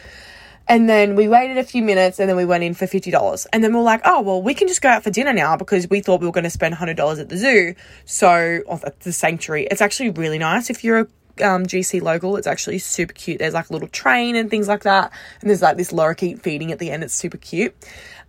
And 0.68 0.88
then 0.88 1.14
we 1.14 1.28
waited 1.28 1.58
a 1.58 1.64
few 1.64 1.82
minutes 1.82 2.18
and 2.18 2.28
then 2.28 2.36
we 2.36 2.44
went 2.44 2.64
in 2.64 2.75
for 2.75 2.86
$50. 2.86 3.46
And 3.52 3.62
then 3.62 3.72
we 3.72 3.78
are 3.78 3.84
like, 3.84 4.00
oh, 4.04 4.20
well, 4.20 4.42
we 4.42 4.52
can 4.52 4.66
just 4.66 4.82
go 4.82 4.88
out 4.88 5.04
for 5.04 5.10
dinner 5.10 5.32
now 5.32 5.56
because 5.56 5.88
we 5.88 6.00
thought 6.00 6.20
we 6.20 6.26
were 6.26 6.32
going 6.32 6.44
to 6.44 6.50
spend 6.50 6.75
$100 6.75 7.20
at 7.20 7.28
the 7.28 7.36
zoo. 7.36 7.75
So, 8.04 8.60
the 9.00 9.12
sanctuary. 9.12 9.68
It's 9.70 9.80
actually 9.80 10.10
really 10.10 10.38
nice 10.38 10.68
if 10.68 10.82
you're 10.82 10.98
a 10.98 11.06
um, 11.43 11.66
GC 11.66 12.02
local. 12.02 12.37
It's 12.37 12.47
actually 12.47 12.78
super 12.78 13.12
cute. 13.12 13.38
There's 13.38 13.55
like 13.55 13.71
a 13.71 13.73
little 13.73 13.88
train 13.88 14.37
and 14.37 14.50
things 14.50 14.69
like 14.69 14.83
that. 14.83 15.12
And 15.40 15.50
there's 15.50 15.62
like 15.62 15.76
this 15.76 15.93
lorikeet 15.93 16.40
feeding 16.40 16.73
at 16.73 16.78
the 16.78 16.90
end. 16.90 17.02
It's 17.02 17.14
super 17.14 17.38
cute. 17.38 17.75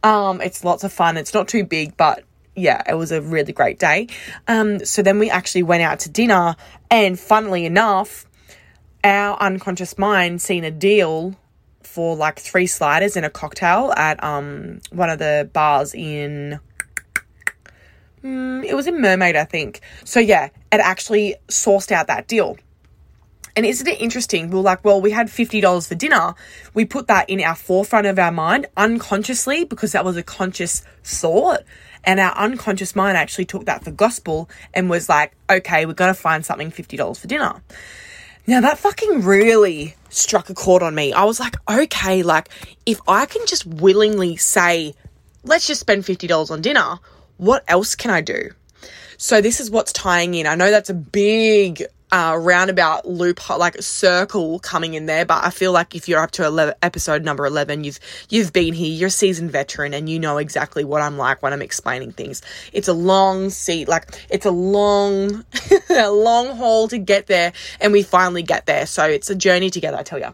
Um, 0.04 0.42
it's 0.42 0.64
lots 0.64 0.84
of 0.84 0.94
fun. 0.94 1.18
It's 1.18 1.34
not 1.34 1.48
too 1.48 1.64
big, 1.64 1.98
but 1.98 2.24
yeah, 2.56 2.82
it 2.88 2.96
was 2.96 3.12
a 3.12 3.22
really 3.22 3.54
great 3.54 3.80
day. 3.80 4.08
Um, 4.48 4.84
so 4.84 5.02
then 5.02 5.20
we 5.20 5.30
actually 5.30 5.64
went 5.64 5.84
out 5.84 6.00
to 6.02 6.10
dinner, 6.10 6.56
and 6.90 7.20
funnily 7.20 7.66
enough, 7.66 8.26
our 9.04 9.38
unconscious 9.40 9.98
mind 9.98 10.42
seen 10.42 10.64
a 10.64 10.72
deal 10.72 11.36
for 11.84 12.16
like 12.16 12.40
three 12.40 12.68
sliders 12.68 13.16
and 13.16 13.26
a 13.26 13.30
cocktail 13.30 13.94
at 13.96 14.22
um 14.24 14.82
one 14.92 15.10
of 15.10 15.20
the 15.20 15.50
bars 15.54 15.96
in 15.96 16.60
mm, 18.24 18.64
it 18.66 18.76
was 18.76 18.88
in 18.88 19.02
Mermaid, 19.02 19.36
I 19.36 19.46
think. 19.46 19.82
So 20.04 20.20
yeah, 20.20 20.50
it 20.72 20.80
actually 20.80 21.36
sourced 21.48 21.92
out 21.92 22.08
that 22.08 22.28
deal. 22.28 22.58
And 23.58 23.66
isn't 23.66 23.88
it 23.88 24.00
interesting? 24.00 24.52
We 24.52 24.60
are 24.60 24.62
like, 24.62 24.86
well, 24.86 25.02
we 25.02 25.10
had 25.10 25.30
$50 25.30 25.88
for 25.88 25.96
dinner. 25.96 26.36
We 26.76 26.86
put 26.86 27.08
that 27.08 27.28
in 27.28 27.42
our 27.42 27.56
forefront 27.56 28.06
of 28.06 28.20
our 28.20 28.32
mind 28.32 28.68
unconsciously 28.78 29.66
because 29.66 29.94
that 29.94 30.06
was 30.06 30.16
a 30.16 30.22
conscious 30.22 30.84
thought. 31.04 31.64
And 32.04 32.20
our 32.20 32.34
unconscious 32.38 32.96
mind 32.96 33.18
actually 33.18 33.46
took 33.46 33.66
that 33.66 33.84
for 33.84 33.90
gospel 33.90 34.48
and 34.76 34.92
was 34.92 35.10
like, 35.10 35.36
okay, 35.50 35.88
we're 35.88 35.94
going 35.94 36.14
to 36.14 36.20
find 36.20 36.46
something 36.46 36.72
$50 36.72 37.20
for 37.20 37.26
dinner. 37.26 37.64
Now 38.46 38.62
that 38.62 38.78
fucking 38.78 39.24
really 39.24 39.96
struck 40.10 40.52
a 40.52 40.54
chord 40.54 40.84
on 40.84 40.94
me. 40.94 41.12
I 41.12 41.24
was 41.24 41.40
like, 41.40 41.56
okay, 41.68 42.22
like 42.22 42.50
if 42.86 43.02
I 43.08 43.26
can 43.26 43.44
just 43.48 43.66
willingly 43.66 44.36
say, 44.36 44.94
let's 45.44 45.66
just 45.66 45.82
spend 45.82 46.04
$50 46.04 46.52
on 46.52 46.62
dinner, 46.62 47.00
what 47.38 47.64
else 47.68 47.96
can 47.96 48.12
I 48.12 48.22
do? 48.22 48.52
So 49.18 49.42
this 49.42 49.60
is 49.60 49.72
what's 49.72 49.92
tying 49.92 50.36
in. 50.36 50.46
I 50.46 50.54
know 50.54 50.70
that's 50.70 50.92
a 50.92 50.94
big 50.94 51.84
uh, 52.12 52.38
roundabout 52.40 53.08
loop, 53.08 53.50
like 53.50 53.82
circle 53.82 54.60
coming 54.60 54.94
in 54.94 55.06
there. 55.06 55.26
But 55.26 55.44
I 55.44 55.50
feel 55.50 55.72
like 55.72 55.96
if 55.96 56.08
you're 56.08 56.22
up 56.22 56.32
to 56.32 56.46
11, 56.46 56.76
episode 56.82 57.24
number 57.24 57.46
11, 57.46 57.84
you've, 57.84 58.00
you've 58.30 58.54
been 58.54 58.74
here, 58.74 58.92
you're 58.92 59.08
a 59.08 59.12
seasoned 59.12 59.52
veteran 59.52 59.94
and 59.94 60.10
you 60.10 60.20
know 60.20 60.38
exactly 60.38 60.84
what 60.84 61.02
I'm 61.02 61.18
like 61.18 61.42
when 61.44 61.54
I'm 61.54 61.62
explaining 61.62 62.14
things. 62.14 62.42
It's 62.74 62.88
a 62.88 62.94
long 62.94 63.50
seat, 63.50 63.88
like 63.88 64.28
it's 64.30 64.46
a 64.46 64.52
long, 64.52 65.46
a 65.90 66.10
long 66.10 66.56
haul 66.56 66.88
to 66.90 66.98
get 66.98 67.28
there 67.28 67.54
and 67.82 67.92
we 67.92 68.04
finally 68.04 68.44
get 68.44 68.66
there. 68.66 68.86
So 68.86 69.06
it's 69.06 69.30
a 69.30 69.36
journey 69.36 69.70
together, 69.70 69.98
I 69.98 70.04
tell 70.04 70.20
you. 70.20 70.34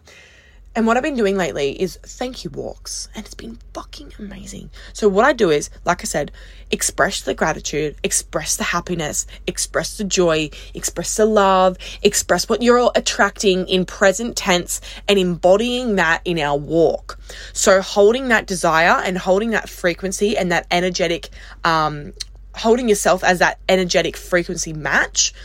And 0.76 0.88
what 0.88 0.98
I've 0.98 1.04
been 1.04 1.16
doing 1.16 1.38
lately 1.38 1.80
is 1.80 2.00
thank 2.02 2.44
you 2.44 2.50
walks, 2.50 3.08
and 3.14 3.24
it's 3.24 3.36
been 3.36 3.60
fucking 3.76 4.14
amazing. 4.18 4.72
So, 4.92 5.08
what 5.08 5.24
I 5.24 5.32
do 5.32 5.52
is, 5.52 5.70
like 5.86 6.02
I 6.02 6.06
said, 6.06 6.32
express 6.72 7.22
the 7.22 7.36
gratitude, 7.36 7.96
express 8.02 8.56
the 8.56 8.64
happiness, 8.64 9.28
express 9.46 9.98
the 9.98 10.04
joy, 10.04 10.50
express 10.74 11.16
the 11.16 11.28
love, 11.28 11.78
express 12.02 12.50
what 12.50 12.64
you're 12.64 12.92
attracting 12.96 13.68
in 13.68 13.86
present 13.86 14.36
tense, 14.36 14.82
and 15.08 15.20
embodying 15.20 15.98
that 15.98 16.22
in 16.26 16.40
our 16.40 16.58
walk. 16.58 17.20
So, 17.54 17.82
holding 17.82 18.30
that 18.30 18.48
desire 18.48 19.00
and 19.06 19.16
holding 19.16 19.52
that 19.52 19.70
frequency 19.70 20.36
and 20.36 20.52
that 20.52 20.66
energetic, 20.72 21.30
um, 21.64 22.14
holding 22.56 22.90
yourself 22.90 23.24
as 23.24 23.40
that 23.40 23.60
energetic 23.70 24.18
frequency 24.18 24.74
match 24.74 25.36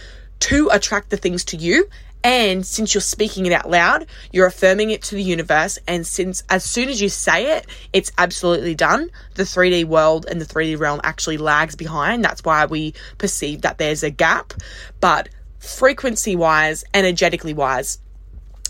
to 0.40 0.70
attract 0.72 1.10
the 1.10 1.16
things 1.16 1.44
to 1.44 1.56
you 1.56 1.88
and 2.28 2.66
since 2.66 2.92
you're 2.92 3.00
speaking 3.00 3.46
it 3.46 3.52
out 3.52 3.70
loud, 3.70 4.04
you're 4.32 4.46
affirming 4.46 4.90
it 4.90 5.00
to 5.04 5.14
the 5.14 5.22
universe. 5.22 5.78
And 5.88 6.06
since 6.06 6.42
as 6.50 6.62
soon 6.62 6.90
as 6.90 7.00
you 7.00 7.08
say 7.08 7.56
it, 7.56 7.66
it's 7.94 8.12
absolutely 8.18 8.74
done. 8.74 9.10
The 9.36 9.44
3D 9.44 9.86
world 9.86 10.26
and 10.28 10.38
the 10.38 10.44
3D 10.44 10.78
realm 10.78 11.00
actually 11.02 11.38
lags 11.38 11.74
behind. 11.74 12.22
That's 12.22 12.44
why 12.44 12.66
we 12.66 12.92
perceive 13.16 13.62
that 13.62 13.78
there's 13.78 14.02
a 14.02 14.10
gap. 14.10 14.52
But 15.00 15.30
frequency 15.58 16.36
wise, 16.36 16.84
energetically 16.92 17.54
wise, 17.54 17.98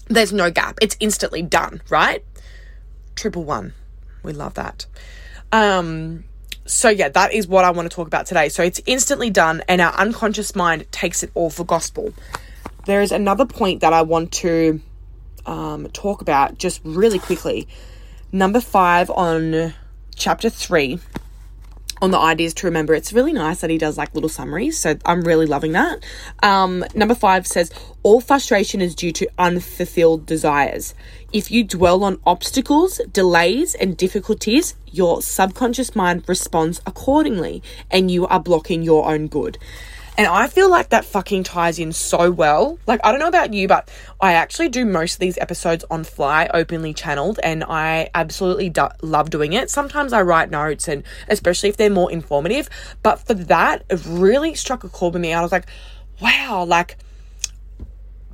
there's 0.07 0.33
no 0.33 0.53
gap. 0.53 0.79
It's 0.81 0.97
instantly 1.01 1.43
done, 1.43 1.83
right? 1.91 2.25
Triple 3.17 3.43
one. 3.43 3.75
We 4.23 4.35
love 4.35 4.55
that. 4.55 4.87
Um, 5.51 6.23
so 6.65 6.91
yeah, 6.91 7.09
that 7.09 7.33
is 7.33 7.49
what 7.49 7.65
I 7.65 7.73
want 7.73 7.91
to 7.91 7.97
talk 7.97 8.07
about 8.07 8.27
today. 8.27 8.51
So 8.51 8.63
it's 8.63 8.81
instantly 8.87 9.31
done, 9.31 9.65
and 9.67 9.81
our 9.81 9.95
unconscious 9.95 10.55
mind 10.55 10.87
takes 10.93 11.25
it 11.25 11.33
all 11.35 11.51
for 11.51 11.65
gospel. 11.65 12.15
There 12.89 13.03
is 13.03 13.13
another 13.13 13.45
point 13.45 13.83
that 13.83 13.93
I 13.93 14.01
want 14.01 14.33
to 14.45 14.81
um, 15.45 15.91
talk 15.91 16.23
about 16.23 16.57
just 16.57 16.81
really 16.85 17.19
quickly. 17.19 17.69
Number 18.33 18.63
five 18.63 19.11
on 19.11 19.75
chapter 20.17 20.49
three 20.49 20.99
on 22.01 22.13
the 22.13 22.19
ideas 22.19 22.55
to 22.55 22.67
remember. 22.67 22.95
It's 22.95 23.13
really 23.13 23.35
nice 23.35 23.61
that 23.61 23.69
he 23.69 23.77
does 23.77 23.99
like 23.99 24.15
little 24.15 24.31
summaries, 24.31 24.79
so 24.79 24.97
I'm 25.05 25.21
really 25.21 25.45
loving 25.45 25.73
that. 25.73 26.03
Um, 26.43 26.83
number 26.95 27.15
five 27.15 27.47
says, 27.47 27.71
All 28.03 28.23
frustration 28.23 28.81
is 28.81 28.95
due 28.95 29.13
to 29.13 29.29
unfulfilled 29.39 30.25
desires. 30.25 30.95
If 31.31 31.51
you 31.51 31.65
dwell 31.65 32.03
on 32.05 32.19
obstacles, 32.27 33.03
delays, 33.13 33.75
and 33.75 33.99
difficulties, 33.99 34.77
your 34.91 35.21
subconscious 35.21 35.95
mind 35.95 36.25
responds 36.27 36.81
accordingly, 36.87 37.63
and 37.91 38.11
you 38.11 38.27
are 38.29 38.41
blocking 38.41 38.83
your 38.83 39.11
own 39.11 39.27
good. 39.27 39.59
And 40.19 40.27
I 40.27 40.49
feel 40.49 40.69
like 40.69 40.89
that 40.89 41.05
fucking 41.05 41.45
ties 41.45 41.79
in 41.79 41.93
so 41.93 42.33
well. 42.33 42.81
Like, 42.89 42.99
I 43.05 43.13
don't 43.13 43.21
know 43.21 43.29
about 43.29 43.55
you, 43.55 43.69
but 43.69 43.89
I 44.21 44.33
actually 44.33 44.69
do 44.69 44.85
most 44.85 45.15
of 45.15 45.21
these 45.21 45.39
episodes 45.39 45.85
on 45.93 46.03
fly, 46.03 46.51
openly 46.53 46.93
channeled, 46.93 47.39
and 47.41 47.63
I 47.63 48.11
absolutely 48.17 48.69
do- 48.69 48.89
love 49.01 49.31
doing 49.31 49.53
it. 49.53 49.71
Sometimes 49.71 50.13
I 50.13 50.23
write 50.23 50.51
notes, 50.51 50.89
and 50.89 51.05
especially 51.29 51.69
if 51.69 51.77
they're 51.77 51.89
more 51.89 52.11
informative. 52.11 52.69
But 53.05 53.21
for 53.21 53.35
that, 53.35 53.85
it 53.89 54.05
really 54.07 54.57
struck 54.57 54.83
a 54.83 54.89
chord 54.89 55.15
with 55.15 55.23
me. 55.23 55.33
I 55.33 55.41
was 55.41 55.53
like, 55.53 55.67
wow, 56.21 56.65
like, 56.67 56.97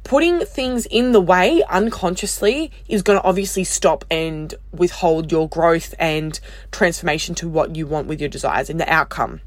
putting 0.04 0.40
things 0.40 0.86
in 0.86 1.12
the 1.12 1.20
way 1.20 1.62
unconsciously 1.68 2.72
is 2.88 3.02
going 3.02 3.20
to 3.20 3.24
obviously 3.26 3.64
stop 3.64 4.06
and 4.10 4.54
withhold 4.72 5.30
your 5.30 5.50
growth 5.50 5.94
and 5.98 6.40
transformation 6.72 7.34
to 7.34 7.46
what 7.46 7.76
you 7.76 7.86
want 7.86 8.06
with 8.06 8.20
your 8.20 8.30
desires 8.30 8.70
and 8.70 8.80
the 8.80 8.90
outcome. 8.90 9.42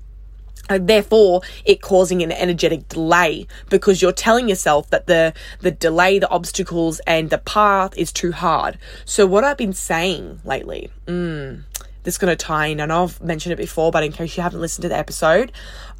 And 0.70 0.88
therefore 0.88 1.42
it 1.66 1.82
causing 1.82 2.22
an 2.22 2.32
energetic 2.32 2.88
delay 2.90 3.48
because 3.70 4.02
you're 4.02 4.12
telling 4.12 4.50
yourself 4.50 4.90
that 4.90 5.08
the 5.08 5.34
the 5.62 5.72
delay 5.72 6.20
the 6.20 6.30
obstacles 6.30 7.00
and 7.08 7.30
the 7.30 7.38
path 7.38 7.98
is 7.98 8.12
too 8.12 8.32
hard 8.32 8.78
so 9.06 9.26
what 9.26 9.44
i've 9.44 9.58
been 9.58 9.74
saying 9.74 10.40
lately 10.44 10.90
mm, 11.06 11.64
this 12.08 12.14
is 12.14 12.18
going 12.20 12.32
to 12.32 12.42
tie 12.42 12.68
in. 12.68 12.80
I 12.80 12.86
know 12.86 13.04
I've 13.04 13.22
mentioned 13.22 13.52
it 13.52 13.58
before, 13.58 13.92
but 13.92 14.02
in 14.02 14.14
case 14.14 14.38
you 14.38 14.44
haven't 14.44 14.62
listened 14.62 14.84
to 14.84 14.88
the 14.88 14.98
episode, 14.98 15.52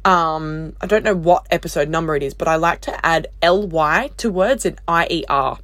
um, 0.06 0.74
I 0.80 0.86
don't 0.86 1.04
know 1.04 1.14
what 1.14 1.46
episode 1.50 1.90
number 1.90 2.16
it 2.16 2.22
is, 2.22 2.32
but 2.32 2.48
I 2.48 2.56
like 2.56 2.80
to 2.82 3.06
add 3.06 3.26
ly 3.42 4.10
to 4.16 4.30
words 4.30 4.64
and 4.64 4.80
ier. 4.88 5.58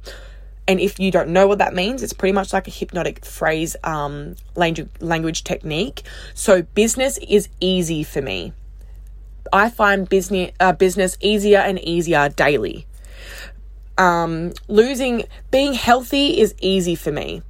And 0.67 0.79
if 0.79 0.99
you 0.99 1.09
don't 1.09 1.29
know 1.29 1.47
what 1.47 1.57
that 1.57 1.73
means, 1.73 2.03
it's 2.03 2.13
pretty 2.13 2.33
much 2.33 2.53
like 2.53 2.67
a 2.67 2.71
hypnotic 2.71 3.25
phrase 3.25 3.75
um, 3.83 4.35
language 4.55 4.87
language 4.99 5.43
technique. 5.43 6.03
So 6.35 6.61
business 6.61 7.17
is 7.27 7.49
easy 7.59 8.03
for 8.03 8.21
me. 8.21 8.53
I 9.53 9.69
find 9.69 10.07
business 10.07 10.51
uh, 10.59 10.73
business 10.73 11.17
easier 11.21 11.59
and 11.59 11.79
easier 11.79 12.29
daily. 12.29 12.87
Um, 13.97 14.53
losing, 14.67 15.23
being 15.51 15.73
healthy 15.73 16.39
is 16.39 16.53
easy 16.59 16.95
for 16.95 17.11
me. 17.11 17.41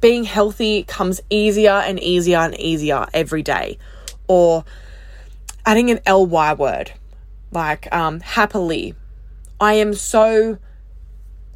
Being 0.00 0.24
healthy 0.24 0.82
comes 0.82 1.20
easier 1.30 1.70
and 1.70 1.98
easier 2.00 2.38
and 2.38 2.58
easier 2.58 3.06
every 3.14 3.42
day. 3.42 3.78
Or 4.28 4.64
adding 5.64 5.90
an 5.90 6.00
ly 6.06 6.52
word, 6.54 6.92
like 7.50 7.92
um, 7.94 8.20
happily. 8.20 8.94
I 9.60 9.74
am 9.74 9.94
so 9.94 10.58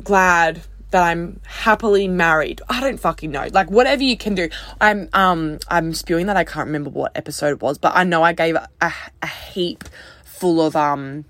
glad 0.03 0.63
that 0.95 1.03
I'm 1.03 1.41
happily 1.45 2.07
married. 2.07 2.63
I 2.69 2.81
don't 2.81 2.99
fucking 2.99 3.33
know. 3.33 3.49
Like 3.51 3.69
whatever 3.69 4.05
you 4.05 4.17
can 4.17 4.37
do. 4.37 4.49
I'm 4.81 5.09
um 5.13 5.59
I'm 5.67 5.93
spewing 5.93 6.27
that 6.27 6.37
I 6.37 6.45
can't 6.45 6.67
remember 6.67 6.89
what 6.89 7.11
episode 7.17 7.49
it 7.49 7.61
was, 7.61 7.79
but 7.79 7.97
I 7.97 8.05
know 8.05 8.23
I 8.23 8.33
gave 8.33 8.55
a, 8.55 8.69
a, 8.81 8.93
a 9.21 9.27
heap 9.27 9.83
full 10.25 10.65
of 10.65 10.77
um 10.77 11.25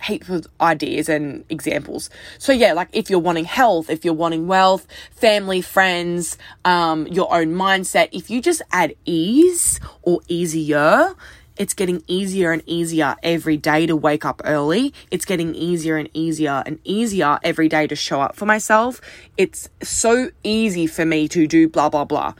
heap 0.00 0.28
of 0.28 0.46
ideas 0.60 1.08
and 1.08 1.44
examples. 1.48 2.10
So 2.38 2.52
yeah, 2.52 2.72
like 2.72 2.90
if 2.92 3.10
you're 3.10 3.18
wanting 3.18 3.44
health, 3.44 3.90
if 3.90 4.04
you're 4.04 4.14
wanting 4.14 4.46
wealth, 4.46 4.86
family, 5.10 5.62
friends, 5.62 6.38
um, 6.64 7.08
your 7.08 7.34
own 7.34 7.48
mindset, 7.48 8.10
if 8.12 8.30
you 8.30 8.40
just 8.40 8.62
add 8.70 8.94
ease 9.04 9.80
or 10.02 10.20
easier, 10.28 11.16
it's 11.60 11.74
getting 11.74 12.02
easier 12.06 12.52
and 12.52 12.62
easier 12.64 13.16
every 13.22 13.58
day 13.58 13.84
to 13.84 13.94
wake 13.94 14.24
up 14.24 14.40
early. 14.46 14.94
It's 15.10 15.26
getting 15.26 15.54
easier 15.54 15.98
and 15.98 16.08
easier 16.14 16.62
and 16.64 16.78
easier 16.84 17.38
every 17.42 17.68
day 17.68 17.86
to 17.86 17.94
show 17.94 18.22
up 18.22 18.34
for 18.34 18.46
myself. 18.46 18.98
It's 19.36 19.68
so 19.82 20.30
easy 20.42 20.86
for 20.86 21.04
me 21.04 21.28
to 21.28 21.46
do 21.46 21.68
blah, 21.68 21.90
blah, 21.90 22.06
blah. 22.06 22.32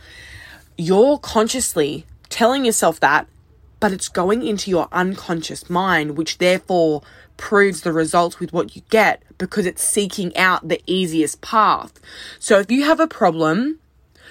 You're 0.79 1.19
consciously 1.19 2.07
telling 2.31 2.65
yourself 2.65 2.99
that, 3.01 3.27
but 3.79 3.93
it's 3.93 4.09
going 4.09 4.43
into 4.43 4.71
your 4.71 4.89
unconscious 4.91 5.69
mind, 5.69 6.17
which 6.17 6.39
therefore 6.39 7.03
proves 7.37 7.83
the 7.83 7.93
results 7.93 8.41
with 8.41 8.55
what 8.55 8.75
you 8.75 8.81
get 8.89 9.23
because 9.37 9.67
it's 9.67 9.85
seeking 9.85 10.35
out 10.35 10.67
the 10.67 10.81
easiest 10.87 11.43
path. 11.43 11.93
So 12.39 12.59
if 12.59 12.71
you 12.71 12.85
have 12.85 13.01
a 13.01 13.07
problem, 13.07 13.81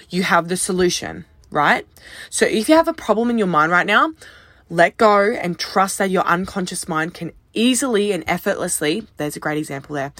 you 0.08 0.24
have 0.24 0.48
the 0.48 0.56
solution, 0.56 1.26
right? 1.52 1.86
So 2.28 2.44
if 2.44 2.68
you 2.68 2.74
have 2.74 2.88
a 2.88 2.92
problem 2.92 3.30
in 3.30 3.38
your 3.38 3.46
mind 3.46 3.70
right 3.70 3.86
now, 3.86 4.14
let 4.70 4.96
go 4.96 5.32
and 5.32 5.58
trust 5.58 5.98
that 5.98 6.10
your 6.10 6.22
unconscious 6.22 6.88
mind 6.88 7.12
can 7.12 7.32
easily 7.52 8.12
and 8.12 8.24
effortlessly, 8.26 9.06
there's 9.16 9.36
a 9.36 9.40
great 9.40 9.58
example 9.58 9.96
there. 9.96 10.12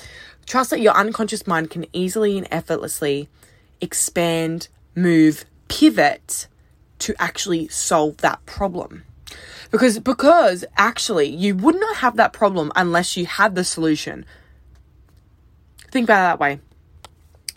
Trust 0.45 0.71
that 0.71 0.81
your 0.81 0.95
unconscious 0.95 1.47
mind 1.47 1.71
can 1.71 1.87
easily 1.93 2.37
and 2.37 2.49
effortlessly 2.51 3.29
expand, 3.81 4.69
move, 4.95 5.45
pivot 5.69 6.49
to 6.99 7.15
actually 7.21 7.69
solve 7.69 8.19
that 8.19 8.45
problem. 8.45 9.05
Because 9.71 10.01
because 10.01 10.65
actually 10.77 11.29
you 11.29 11.55
would 11.55 11.77
not 11.77 11.99
have 11.99 12.17
that 12.17 12.33
problem 12.33 12.73
unless 12.75 13.17
you 13.17 13.27
had 13.27 13.55
the 13.55 13.63
solution. 13.63 14.27
Think 15.93 16.05
about 16.05 16.21
it 16.21 16.27
that 16.27 16.41
way. 16.41 16.61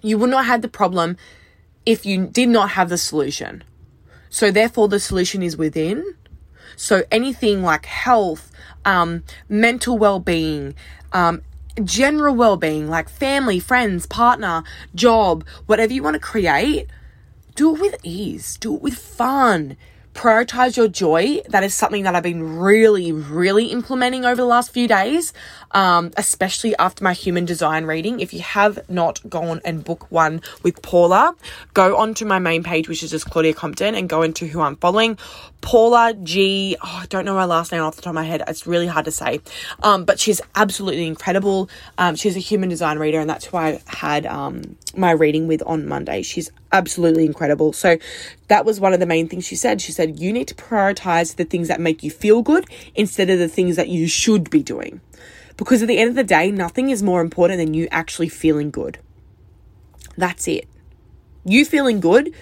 You 0.03 0.19
would 0.19 0.29
not 0.29 0.45
have 0.45 0.61
the 0.61 0.67
problem 0.67 1.17
if 1.85 2.05
you 2.05 2.27
did 2.27 2.49
not 2.49 2.71
have 2.71 2.89
the 2.89 2.97
solution. 2.97 3.63
So 4.29 4.51
therefore 4.51 4.87
the 4.87 4.99
solution 4.99 5.41
is 5.41 5.57
within. 5.57 6.03
So 6.75 7.03
anything 7.11 7.63
like 7.63 7.85
health, 7.85 8.51
um, 8.85 9.23
mental 9.49 9.97
well-being, 9.97 10.75
um, 11.11 11.41
general 11.83 12.35
well-being, 12.35 12.89
like 12.89 13.09
family, 13.09 13.59
friends, 13.59 14.05
partner, 14.05 14.63
job, 14.93 15.45
whatever 15.65 15.93
you 15.93 16.03
want 16.03 16.15
to 16.15 16.19
create, 16.19 16.87
do 17.55 17.75
it 17.75 17.81
with 17.81 17.95
ease. 18.03 18.57
Do 18.57 18.75
it 18.75 18.81
with 18.81 18.95
fun 18.95 19.77
prioritize 20.13 20.77
your 20.77 20.87
joy. 20.87 21.41
That 21.49 21.63
is 21.63 21.73
something 21.73 22.03
that 22.03 22.15
I've 22.15 22.23
been 22.23 22.59
really, 22.59 23.11
really 23.11 23.67
implementing 23.67 24.25
over 24.25 24.35
the 24.35 24.45
last 24.45 24.71
few 24.71 24.87
days, 24.87 25.33
um, 25.71 26.11
especially 26.17 26.75
after 26.77 27.03
my 27.03 27.13
human 27.13 27.45
design 27.45 27.85
reading. 27.85 28.19
If 28.19 28.33
you 28.33 28.41
have 28.41 28.79
not 28.89 29.27
gone 29.29 29.61
and 29.65 29.83
book 29.83 30.11
one 30.11 30.41
with 30.61 30.81
Paula, 30.81 31.35
go 31.73 31.97
onto 31.97 32.25
my 32.25 32.39
main 32.39 32.63
page, 32.63 32.87
which 32.87 33.03
is 33.03 33.11
just 33.11 33.29
Claudia 33.29 33.53
Compton, 33.53 33.95
and 33.95 34.07
go 34.07 34.21
into 34.21 34.47
who 34.47 34.61
I'm 34.61 34.75
following. 34.77 35.17
Paula 35.63 36.13
G. 36.13 36.75
Oh, 36.83 36.99
I 37.01 37.05
don't 37.05 37.23
know 37.23 37.37
her 37.37 37.47
last 37.47 37.71
name 37.71 37.81
off 37.81 37.95
the 37.95 38.01
top 38.01 38.11
of 38.11 38.15
my 38.15 38.25
head. 38.25 38.43
It's 38.47 38.67
really 38.67 38.85
hard 38.85 39.05
to 39.05 39.11
say. 39.11 39.39
Um, 39.81 40.03
but 40.03 40.19
she's 40.19 40.41
absolutely 40.55 41.07
incredible. 41.07 41.69
Um, 41.97 42.15
she's 42.15 42.35
a 42.35 42.39
human 42.39 42.67
design 42.67 42.99
reader, 42.99 43.19
and 43.21 43.29
that's 43.29 43.45
who 43.45 43.55
I 43.55 43.81
had 43.87 44.25
um, 44.25 44.75
my 44.95 45.11
reading 45.11 45.47
with 45.47 45.63
on 45.65 45.87
Monday. 45.87 46.21
She's 46.21 46.51
absolutely 46.73 47.25
incredible. 47.25 47.71
So 47.71 47.97
that 48.49 48.65
was 48.65 48.81
one 48.81 48.93
of 48.93 48.99
the 48.99 49.05
main 49.05 49.29
things 49.29 49.47
she 49.47 49.55
said. 49.55 49.81
She 49.81 49.93
said, 49.93 50.19
you 50.19 50.33
need 50.33 50.49
to 50.49 50.55
prioritize 50.55 51.37
the 51.37 51.45
things 51.45 51.69
that 51.69 51.79
make 51.79 52.03
you 52.03 52.11
feel 52.11 52.41
good 52.41 52.65
instead 52.93 53.29
of 53.29 53.39
the 53.39 53.47
things 53.47 53.77
that 53.77 53.87
you 53.87 54.05
should 54.05 54.49
be 54.49 54.61
doing. 54.61 54.99
Because 55.55 55.81
at 55.81 55.87
the 55.87 55.97
end 55.97 56.09
of 56.09 56.15
the 56.15 56.25
day, 56.25 56.51
nothing 56.51 56.89
is 56.89 57.01
more 57.01 57.21
important 57.21 57.59
than 57.59 57.73
you 57.73 57.87
actually 57.89 58.27
feeling 58.27 58.69
good. 58.69 58.99
That's 60.17 60.45
it. 60.49 60.67
You 61.45 61.63
feeling 61.63 62.01
good 62.01 62.33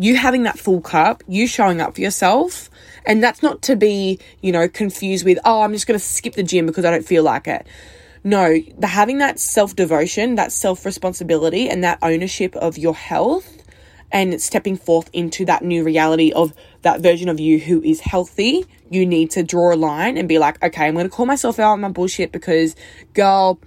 you 0.00 0.16
having 0.16 0.44
that 0.44 0.58
full 0.58 0.80
cup, 0.80 1.22
you 1.28 1.46
showing 1.46 1.78
up 1.82 1.94
for 1.94 2.00
yourself. 2.00 2.70
And 3.04 3.22
that's 3.22 3.42
not 3.42 3.60
to 3.62 3.76
be, 3.76 4.18
you 4.40 4.50
know, 4.50 4.66
confused 4.66 5.26
with, 5.26 5.38
oh, 5.44 5.60
I'm 5.60 5.74
just 5.74 5.86
going 5.86 6.00
to 6.00 6.04
skip 6.04 6.32
the 6.34 6.42
gym 6.42 6.64
because 6.64 6.86
I 6.86 6.90
don't 6.90 7.04
feel 7.04 7.22
like 7.22 7.46
it. 7.46 7.66
No, 8.24 8.58
the 8.78 8.86
having 8.86 9.18
that 9.18 9.38
self 9.38 9.76
devotion, 9.76 10.36
that 10.36 10.52
self 10.52 10.86
responsibility, 10.86 11.68
and 11.68 11.84
that 11.84 11.98
ownership 12.00 12.56
of 12.56 12.78
your 12.78 12.94
health 12.94 13.58
and 14.10 14.40
stepping 14.40 14.76
forth 14.76 15.10
into 15.12 15.44
that 15.44 15.62
new 15.62 15.84
reality 15.84 16.32
of 16.32 16.54
that 16.80 17.00
version 17.00 17.28
of 17.28 17.38
you 17.38 17.58
who 17.58 17.82
is 17.82 18.00
healthy, 18.00 18.64
you 18.88 19.04
need 19.04 19.30
to 19.32 19.42
draw 19.42 19.74
a 19.74 19.76
line 19.76 20.16
and 20.16 20.28
be 20.28 20.38
like, 20.38 20.62
okay, 20.64 20.86
I'm 20.86 20.94
going 20.94 21.08
to 21.08 21.14
call 21.14 21.26
myself 21.26 21.58
out 21.58 21.72
on 21.72 21.80
my 21.82 21.90
bullshit 21.90 22.32
because, 22.32 22.74
girl, 23.12 23.60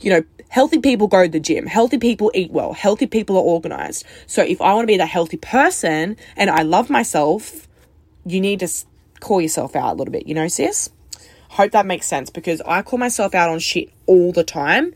you 0.00 0.10
know, 0.10 0.22
healthy 0.50 0.80
people 0.80 1.06
go 1.06 1.24
to 1.24 1.30
the 1.30 1.40
gym, 1.40 1.66
healthy 1.66 1.96
people 1.96 2.30
eat 2.34 2.50
well, 2.50 2.74
healthy 2.74 3.06
people 3.06 3.36
are 3.36 3.42
organized. 3.42 4.04
So 4.26 4.42
if 4.42 4.60
I 4.60 4.74
want 4.74 4.82
to 4.82 4.86
be 4.86 4.98
that 4.98 5.08
healthy 5.08 5.38
person 5.38 6.16
and 6.36 6.50
I 6.50 6.62
love 6.62 6.90
myself, 6.90 7.66
you 8.26 8.40
need 8.40 8.60
to 8.60 8.68
call 9.20 9.40
yourself 9.40 9.74
out 9.74 9.92
a 9.92 9.96
little 9.96 10.12
bit, 10.12 10.26
you 10.26 10.34
know, 10.34 10.48
sis? 10.48 10.90
Hope 11.50 11.70
that 11.72 11.86
makes 11.86 12.06
sense 12.06 12.30
because 12.30 12.60
I 12.66 12.82
call 12.82 12.98
myself 12.98 13.34
out 13.34 13.48
on 13.48 13.60
shit 13.60 13.90
all 14.06 14.32
the 14.32 14.44
time. 14.44 14.92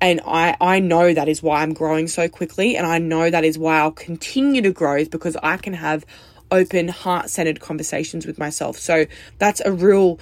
And 0.00 0.20
I, 0.26 0.56
I 0.60 0.80
know 0.80 1.14
that 1.14 1.28
is 1.28 1.42
why 1.42 1.62
I'm 1.62 1.74
growing 1.74 2.08
so 2.08 2.28
quickly. 2.28 2.76
And 2.76 2.86
I 2.86 2.98
know 2.98 3.30
that 3.30 3.44
is 3.44 3.56
why 3.58 3.78
I'll 3.78 3.92
continue 3.92 4.62
to 4.62 4.72
grow 4.72 4.96
is 4.96 5.08
because 5.08 5.36
I 5.42 5.56
can 5.58 5.74
have 5.74 6.04
open, 6.50 6.88
heart 6.88 7.30
centered 7.30 7.60
conversations 7.60 8.26
with 8.26 8.38
myself. 8.38 8.78
So 8.78 9.06
that's 9.38 9.60
a 9.64 9.72
real 9.72 10.18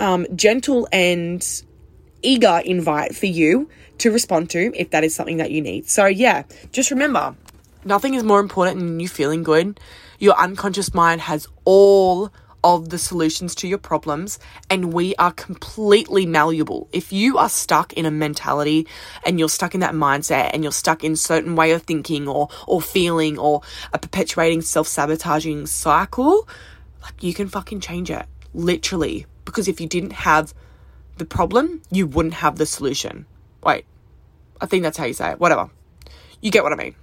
um, 0.00 0.26
gentle 0.34 0.88
and 0.92 1.46
eager 2.22 2.62
invite 2.64 3.14
for 3.14 3.26
you 3.26 3.68
to 3.98 4.10
respond 4.10 4.50
to 4.50 4.72
if 4.74 4.90
that 4.90 5.04
is 5.04 5.14
something 5.14 5.38
that 5.38 5.50
you 5.50 5.60
need. 5.60 5.88
So, 5.88 6.06
yeah, 6.06 6.44
just 6.72 6.90
remember 6.90 7.34
nothing 7.84 8.14
is 8.14 8.24
more 8.24 8.40
important 8.40 8.78
than 8.78 9.00
you 9.00 9.08
feeling 9.08 9.42
good. 9.42 9.80
Your 10.18 10.36
unconscious 10.36 10.94
mind 10.94 11.20
has 11.22 11.46
all 11.64 12.32
of 12.64 12.88
the 12.88 12.98
solutions 12.98 13.54
to 13.54 13.68
your 13.68 13.78
problems, 13.78 14.38
and 14.68 14.92
we 14.92 15.14
are 15.16 15.30
completely 15.32 16.26
malleable. 16.26 16.88
If 16.92 17.12
you 17.12 17.38
are 17.38 17.48
stuck 17.48 17.92
in 17.92 18.04
a 18.04 18.10
mentality 18.10 18.86
and 19.24 19.38
you're 19.38 19.48
stuck 19.48 19.74
in 19.74 19.80
that 19.80 19.94
mindset 19.94 20.50
and 20.52 20.64
you're 20.64 20.72
stuck 20.72 21.04
in 21.04 21.14
certain 21.14 21.54
way 21.54 21.70
of 21.70 21.82
thinking 21.82 22.26
or 22.26 22.48
or 22.66 22.82
feeling 22.82 23.38
or 23.38 23.62
a 23.92 23.98
perpetuating 23.98 24.60
self-sabotaging 24.62 25.66
cycle, 25.66 26.48
like 27.02 27.22
you 27.22 27.32
can 27.32 27.48
fucking 27.48 27.80
change 27.80 28.10
it. 28.10 28.26
Literally. 28.52 29.26
Because 29.44 29.68
if 29.68 29.80
you 29.80 29.86
didn't 29.86 30.12
have 30.12 30.52
the 31.16 31.24
problem, 31.24 31.80
you 31.90 32.06
wouldn't 32.06 32.34
have 32.34 32.56
the 32.56 32.66
solution. 32.66 33.24
Wait, 33.62 33.84
I 34.60 34.66
think 34.66 34.82
that's 34.82 34.96
how 34.96 35.04
you 35.04 35.14
say 35.14 35.32
it. 35.32 35.40
Whatever. 35.40 35.70
You 36.40 36.50
get 36.50 36.62
what 36.62 36.72
I 36.72 36.76
mean. 36.76 36.94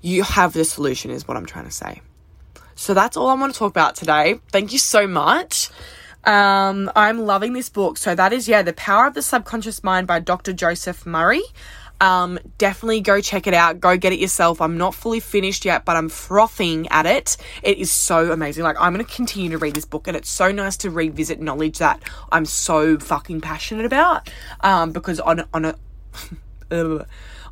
You 0.00 0.22
have 0.22 0.52
the 0.52 0.64
solution, 0.64 1.10
is 1.10 1.26
what 1.26 1.36
I'm 1.36 1.46
trying 1.46 1.64
to 1.64 1.70
say. 1.70 2.00
So 2.76 2.94
that's 2.94 3.16
all 3.16 3.28
I 3.28 3.34
want 3.34 3.52
to 3.52 3.58
talk 3.58 3.70
about 3.70 3.96
today. 3.96 4.40
Thank 4.52 4.72
you 4.72 4.78
so 4.78 5.08
much. 5.08 5.70
Um, 6.24 6.90
I'm 6.94 7.20
loving 7.20 7.52
this 7.52 7.68
book. 7.68 7.98
So 7.98 8.14
that 8.14 8.32
is, 8.32 8.48
yeah, 8.48 8.62
The 8.62 8.72
Power 8.72 9.06
of 9.06 9.14
the 9.14 9.22
Subconscious 9.22 9.82
Mind 9.82 10.06
by 10.06 10.20
Dr. 10.20 10.52
Joseph 10.52 11.04
Murray. 11.04 11.42
Um, 12.00 12.38
definitely 12.58 13.00
go 13.00 13.20
check 13.20 13.46
it 13.46 13.54
out. 13.54 13.80
Go 13.80 13.96
get 13.96 14.12
it 14.12 14.18
yourself. 14.18 14.60
I'm 14.60 14.78
not 14.78 14.94
fully 14.94 15.20
finished 15.20 15.64
yet, 15.64 15.84
but 15.84 15.96
I'm 15.96 16.08
frothing 16.08 16.86
at 16.88 17.06
it. 17.06 17.36
It 17.62 17.78
is 17.78 17.90
so 17.90 18.32
amazing. 18.32 18.64
Like, 18.64 18.76
I'm 18.80 18.92
going 18.94 19.04
to 19.04 19.12
continue 19.12 19.50
to 19.50 19.58
read 19.58 19.74
this 19.74 19.84
book, 19.84 20.06
and 20.08 20.16
it's 20.16 20.30
so 20.30 20.52
nice 20.52 20.76
to 20.78 20.90
revisit 20.90 21.40
knowledge 21.40 21.78
that 21.78 22.02
I'm 22.30 22.44
so 22.44 22.98
fucking 22.98 23.40
passionate 23.40 23.86
about. 23.86 24.30
Um, 24.60 24.92
because 24.92 25.20
on, 25.20 25.44
on 25.52 25.64
a, 25.64 25.74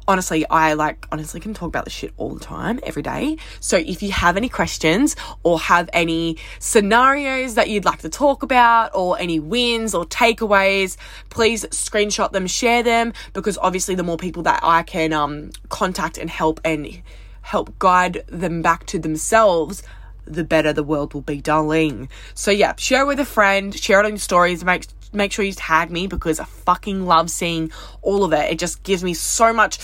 honestly, 0.08 0.46
I 0.48 0.74
like 0.74 1.06
honestly 1.10 1.40
can 1.40 1.54
talk 1.54 1.68
about 1.68 1.84
this 1.84 1.94
shit 1.94 2.12
all 2.16 2.34
the 2.34 2.44
time, 2.44 2.80
every 2.82 3.02
day. 3.02 3.38
So 3.60 3.76
if 3.76 4.02
you 4.02 4.12
have 4.12 4.36
any 4.36 4.48
questions 4.48 5.16
or 5.42 5.58
have 5.58 5.90
any 5.92 6.36
scenarios 6.58 7.54
that 7.54 7.68
you'd 7.68 7.84
like 7.84 8.00
to 8.00 8.08
talk 8.08 8.42
about 8.42 8.94
or 8.94 9.18
any 9.18 9.40
wins 9.40 9.94
or 9.94 10.04
takeaways, 10.04 10.96
please 11.30 11.64
screenshot 11.66 12.32
them, 12.32 12.46
share 12.46 12.82
them, 12.82 13.12
because 13.32 13.58
obviously 13.58 13.94
the 13.94 14.02
more 14.02 14.16
people 14.16 14.42
that 14.44 14.60
I 14.62 14.82
can 14.82 15.12
um, 15.12 15.50
contact 15.68 16.18
and 16.18 16.30
help 16.30 16.60
and 16.64 17.02
help 17.42 17.78
guide 17.78 18.24
them 18.26 18.62
back 18.62 18.86
to 18.86 18.98
themselves, 18.98 19.82
the 20.24 20.42
better 20.42 20.72
the 20.72 20.82
world 20.82 21.14
will 21.14 21.20
be, 21.20 21.40
darling. 21.40 22.08
So 22.34 22.50
yeah, 22.50 22.74
share 22.76 23.06
with 23.06 23.20
a 23.20 23.24
friend, 23.24 23.72
share 23.78 24.00
it 24.00 24.04
on 24.04 24.12
your 24.12 24.18
stories, 24.18 24.64
make 24.64 24.86
make 25.12 25.32
sure 25.32 25.44
you 25.44 25.52
tag 25.52 25.90
me 25.90 26.06
because 26.06 26.40
I 26.40 26.44
fucking 26.44 27.06
love 27.06 27.30
seeing 27.30 27.70
all 28.02 28.24
of 28.24 28.32
it. 28.32 28.50
It 28.52 28.58
just 28.58 28.82
gives 28.82 29.02
me 29.02 29.14
so 29.14 29.52
much, 29.52 29.78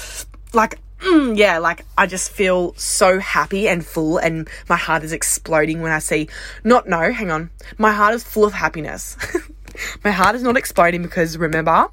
like, 0.52 0.80
mm, 1.00 1.36
yeah, 1.36 1.58
like 1.58 1.84
I 1.96 2.06
just 2.06 2.30
feel 2.30 2.74
so 2.74 3.18
happy 3.18 3.68
and 3.68 3.84
full, 3.84 4.18
and 4.18 4.48
my 4.68 4.76
heart 4.76 5.02
is 5.04 5.12
exploding 5.12 5.82
when 5.82 5.92
I 5.92 5.98
see. 5.98 6.28
Not, 6.64 6.88
no, 6.88 7.12
hang 7.12 7.30
on. 7.30 7.50
My 7.78 7.92
heart 7.92 8.14
is 8.14 8.24
full 8.24 8.44
of 8.44 8.52
happiness. 8.52 9.16
my 10.04 10.10
heart 10.10 10.34
is 10.34 10.42
not 10.42 10.56
exploding 10.56 11.02
because 11.02 11.38
remember, 11.38 11.88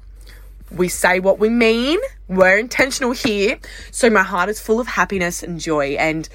we 0.70 0.88
say 0.88 1.20
what 1.20 1.38
we 1.38 1.48
mean. 1.48 1.98
We're 2.28 2.58
intentional 2.58 3.12
here. 3.12 3.58
So 3.90 4.08
my 4.08 4.22
heart 4.22 4.48
is 4.48 4.60
full 4.60 4.80
of 4.80 4.86
happiness 4.86 5.42
and 5.42 5.58
joy. 5.58 5.96
And 5.98 6.28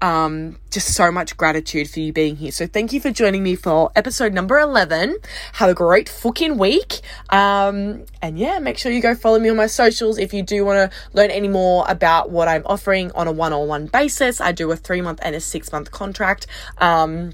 um, 0.00 0.56
just 0.70 0.94
so 0.94 1.10
much 1.10 1.36
gratitude 1.36 1.90
for 1.90 2.00
you 2.00 2.12
being 2.12 2.36
here. 2.36 2.52
So 2.52 2.66
thank 2.66 2.92
you 2.92 3.00
for 3.00 3.10
joining 3.10 3.42
me 3.42 3.54
for 3.54 3.90
episode 3.96 4.32
number 4.32 4.58
11. 4.58 5.16
Have 5.54 5.70
a 5.70 5.74
great 5.74 6.08
fucking 6.08 6.58
week. 6.58 7.00
Um, 7.30 8.04
and 8.22 8.38
yeah, 8.38 8.58
make 8.58 8.78
sure 8.78 8.92
you 8.92 9.02
go 9.02 9.14
follow 9.14 9.38
me 9.38 9.48
on 9.48 9.56
my 9.56 9.66
socials 9.66 10.18
if 10.18 10.32
you 10.32 10.42
do 10.42 10.64
want 10.64 10.90
to 10.90 10.98
learn 11.12 11.30
any 11.30 11.48
more 11.48 11.84
about 11.88 12.30
what 12.30 12.48
I'm 12.48 12.62
offering 12.66 13.10
on 13.12 13.26
a 13.26 13.32
one 13.32 13.52
on 13.52 13.68
one 13.68 13.86
basis. 13.86 14.40
I 14.40 14.52
do 14.52 14.70
a 14.72 14.76
three 14.76 15.00
month 15.00 15.20
and 15.22 15.34
a 15.34 15.40
six 15.40 15.72
month 15.72 15.90
contract. 15.90 16.46
Um, 16.78 17.32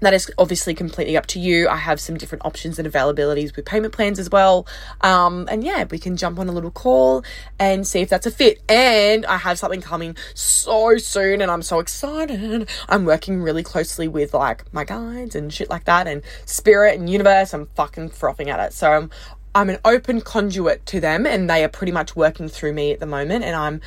that 0.00 0.14
is 0.14 0.30
obviously 0.38 0.74
completely 0.74 1.16
up 1.16 1.26
to 1.26 1.38
you. 1.38 1.68
I 1.68 1.76
have 1.76 2.00
some 2.00 2.16
different 2.16 2.44
options 2.44 2.78
and 2.78 2.90
availabilities 2.90 3.54
with 3.54 3.64
payment 3.64 3.92
plans 3.92 4.18
as 4.18 4.30
well. 4.30 4.66
Um, 5.02 5.46
and 5.50 5.62
yeah, 5.62 5.84
we 5.90 5.98
can 5.98 6.16
jump 6.16 6.38
on 6.38 6.48
a 6.48 6.52
little 6.52 6.70
call 6.70 7.22
and 7.58 7.86
see 7.86 8.00
if 8.00 8.08
that's 8.08 8.26
a 8.26 8.30
fit. 8.30 8.62
And 8.68 9.26
I 9.26 9.36
have 9.36 9.58
something 9.58 9.80
coming 9.80 10.16
so 10.34 10.96
soon 10.96 11.40
and 11.40 11.50
I'm 11.50 11.62
so 11.62 11.80
excited. 11.80 12.68
I'm 12.88 13.04
working 13.04 13.42
really 13.42 13.62
closely 13.62 14.08
with 14.08 14.34
like 14.34 14.72
my 14.72 14.84
guides 14.84 15.34
and 15.34 15.52
shit 15.52 15.70
like 15.70 15.84
that 15.84 16.06
and 16.06 16.22
spirit 16.46 16.98
and 16.98 17.08
universe. 17.08 17.52
I'm 17.52 17.66
fucking 17.66 18.10
frothing 18.10 18.48
at 18.50 18.60
it. 18.60 18.72
So 18.72 18.90
I'm, 18.90 19.10
I'm 19.54 19.68
an 19.68 19.78
open 19.84 20.20
conduit 20.20 20.86
to 20.86 21.00
them 21.00 21.26
and 21.26 21.50
they 21.50 21.62
are 21.64 21.68
pretty 21.68 21.92
much 21.92 22.16
working 22.16 22.48
through 22.48 22.72
me 22.72 22.92
at 22.92 23.00
the 23.00 23.06
moment. 23.06 23.44
And 23.44 23.54
I'm, 23.54 23.80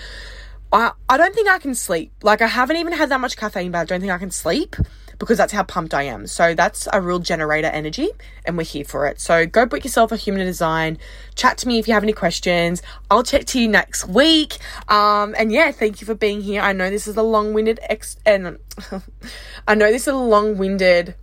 I, 0.72 0.92
I 1.10 1.18
don't 1.18 1.34
think 1.34 1.50
I 1.50 1.58
can 1.58 1.74
sleep. 1.74 2.12
Like 2.22 2.42
I 2.42 2.48
haven't 2.48 2.78
even 2.78 2.94
had 2.94 3.10
that 3.10 3.20
much 3.20 3.36
caffeine, 3.36 3.72
but 3.72 3.80
I 3.80 3.86
don't 3.86 4.00
think 4.00 4.12
I 4.12 4.18
can 4.20 4.32
sleep 4.32 4.76
because 5.20 5.38
that's 5.38 5.54
how 5.54 5.64
pumped 5.64 5.94
I 5.94 6.04
am. 6.04 6.28
So 6.28 6.54
that's 6.54 6.88
a 6.92 7.02
real 7.02 7.20
generator 7.20 7.68
energy 7.68 8.10
and 8.46 8.58
we're 8.58 8.64
here 8.64 8.86
for 8.86 9.08
it. 9.08 9.20
So 9.20 9.46
go 9.46 9.66
book 9.66 9.84
yourself 9.84 10.12
a 10.12 10.18
human 10.18 10.46
design. 10.46 10.98
Chat 11.36 11.58
to 11.60 11.68
me 11.68 11.80
if 11.80 11.88
you 11.88 11.94
have 11.94 12.04
any 12.04 12.14
questions. 12.14 12.82
I'll 13.10 13.24
chat 13.24 13.48
to 13.48 13.62
you 13.62 13.68
next 13.68 14.08
week. 14.08 14.58
Um, 14.88 15.36
and 15.38 15.52
yeah, 15.52 15.72
thank 15.72 16.02
you 16.02 16.08
for 16.08 16.16
being 16.16 16.42
here. 16.42 16.62
I 16.62 16.74
know 16.74 16.90
this 16.90 17.08
is 17.08 17.18
a 17.18 17.24
long-winded 17.24 17.80
ex 17.84 18.18
and 18.26 18.58
I 19.68 19.76
know 19.76 19.92
this 19.92 20.04
is 20.04 20.14
a 20.14 20.18
long-winded 20.18 21.16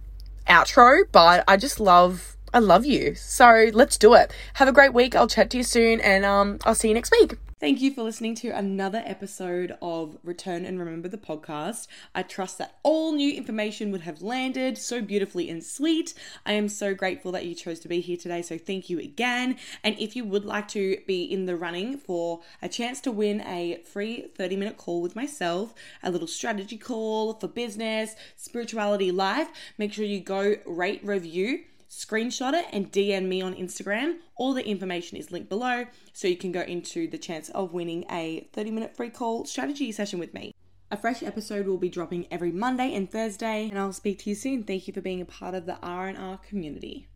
outro, 0.48 1.02
but 1.12 1.44
I 1.46 1.56
just 1.56 1.80
love 1.80 2.36
I 2.52 2.58
love 2.58 2.84
you. 2.84 3.14
So 3.14 3.70
let's 3.72 3.96
do 3.96 4.14
it. 4.14 4.32
Have 4.54 4.66
a 4.66 4.72
great 4.72 4.92
week. 4.92 5.14
I'll 5.14 5.28
chat 5.28 5.50
to 5.50 5.56
you 5.56 5.62
soon 5.62 6.00
and 6.00 6.24
um, 6.24 6.58
I'll 6.64 6.74
see 6.74 6.88
you 6.88 6.94
next 6.94 7.12
week. 7.12 7.36
Thank 7.60 7.82
you 7.82 7.92
for 7.92 8.02
listening 8.02 8.34
to 8.36 8.48
another 8.48 9.02
episode 9.04 9.76
of 9.82 10.16
Return 10.24 10.64
and 10.64 10.78
Remember 10.78 11.08
the 11.08 11.18
podcast. 11.18 11.88
I 12.14 12.22
trust 12.22 12.56
that 12.56 12.78
all 12.82 13.12
new 13.12 13.34
information 13.34 13.92
would 13.92 14.00
have 14.00 14.22
landed 14.22 14.78
so 14.78 15.02
beautifully 15.02 15.50
and 15.50 15.62
sweet. 15.62 16.14
I 16.46 16.54
am 16.54 16.70
so 16.70 16.94
grateful 16.94 17.32
that 17.32 17.44
you 17.44 17.54
chose 17.54 17.78
to 17.80 17.88
be 17.88 18.00
here 18.00 18.16
today, 18.16 18.40
so 18.40 18.56
thank 18.56 18.88
you 18.88 18.98
again. 18.98 19.58
And 19.84 19.94
if 19.98 20.16
you 20.16 20.24
would 20.24 20.46
like 20.46 20.68
to 20.68 21.02
be 21.06 21.22
in 21.22 21.44
the 21.44 21.54
running 21.54 21.98
for 21.98 22.40
a 22.62 22.68
chance 22.70 22.98
to 23.02 23.12
win 23.12 23.42
a 23.42 23.82
free 23.84 24.28
30 24.34 24.56
minute 24.56 24.78
call 24.78 25.02
with 25.02 25.14
myself, 25.14 25.74
a 26.02 26.10
little 26.10 26.26
strategy 26.26 26.78
call 26.78 27.34
for 27.34 27.46
business, 27.46 28.16
spirituality, 28.36 29.12
life, 29.12 29.48
make 29.76 29.92
sure 29.92 30.06
you 30.06 30.20
go 30.20 30.56
rate, 30.64 31.04
review 31.04 31.64
screenshot 31.90 32.54
it 32.54 32.66
and 32.72 32.92
DM 32.92 33.26
me 33.26 33.42
on 33.42 33.54
Instagram. 33.54 34.18
All 34.36 34.54
the 34.54 34.66
information 34.66 35.18
is 35.18 35.32
linked 35.32 35.48
below 35.48 35.86
so 36.12 36.28
you 36.28 36.36
can 36.36 36.52
go 36.52 36.60
into 36.60 37.08
the 37.08 37.18
chance 37.18 37.50
of 37.50 37.72
winning 37.72 38.04
a 38.10 38.48
30 38.52 38.70
minute 38.70 38.96
free 38.96 39.10
call 39.10 39.44
strategy 39.44 39.90
session 39.90 40.20
with 40.20 40.32
me. 40.32 40.54
A 40.92 40.96
fresh 40.96 41.22
episode 41.22 41.66
will 41.66 41.78
be 41.78 41.88
dropping 41.88 42.26
every 42.32 42.50
Monday 42.50 42.94
and 42.94 43.10
Thursday, 43.10 43.68
and 43.68 43.78
I'll 43.78 43.92
speak 43.92 44.20
to 44.20 44.30
you 44.30 44.34
soon. 44.34 44.64
Thank 44.64 44.88
you 44.88 44.94
for 44.94 45.00
being 45.00 45.20
a 45.20 45.24
part 45.24 45.54
of 45.54 45.66
the 45.66 45.78
R&R 45.82 46.38
community. 46.38 47.09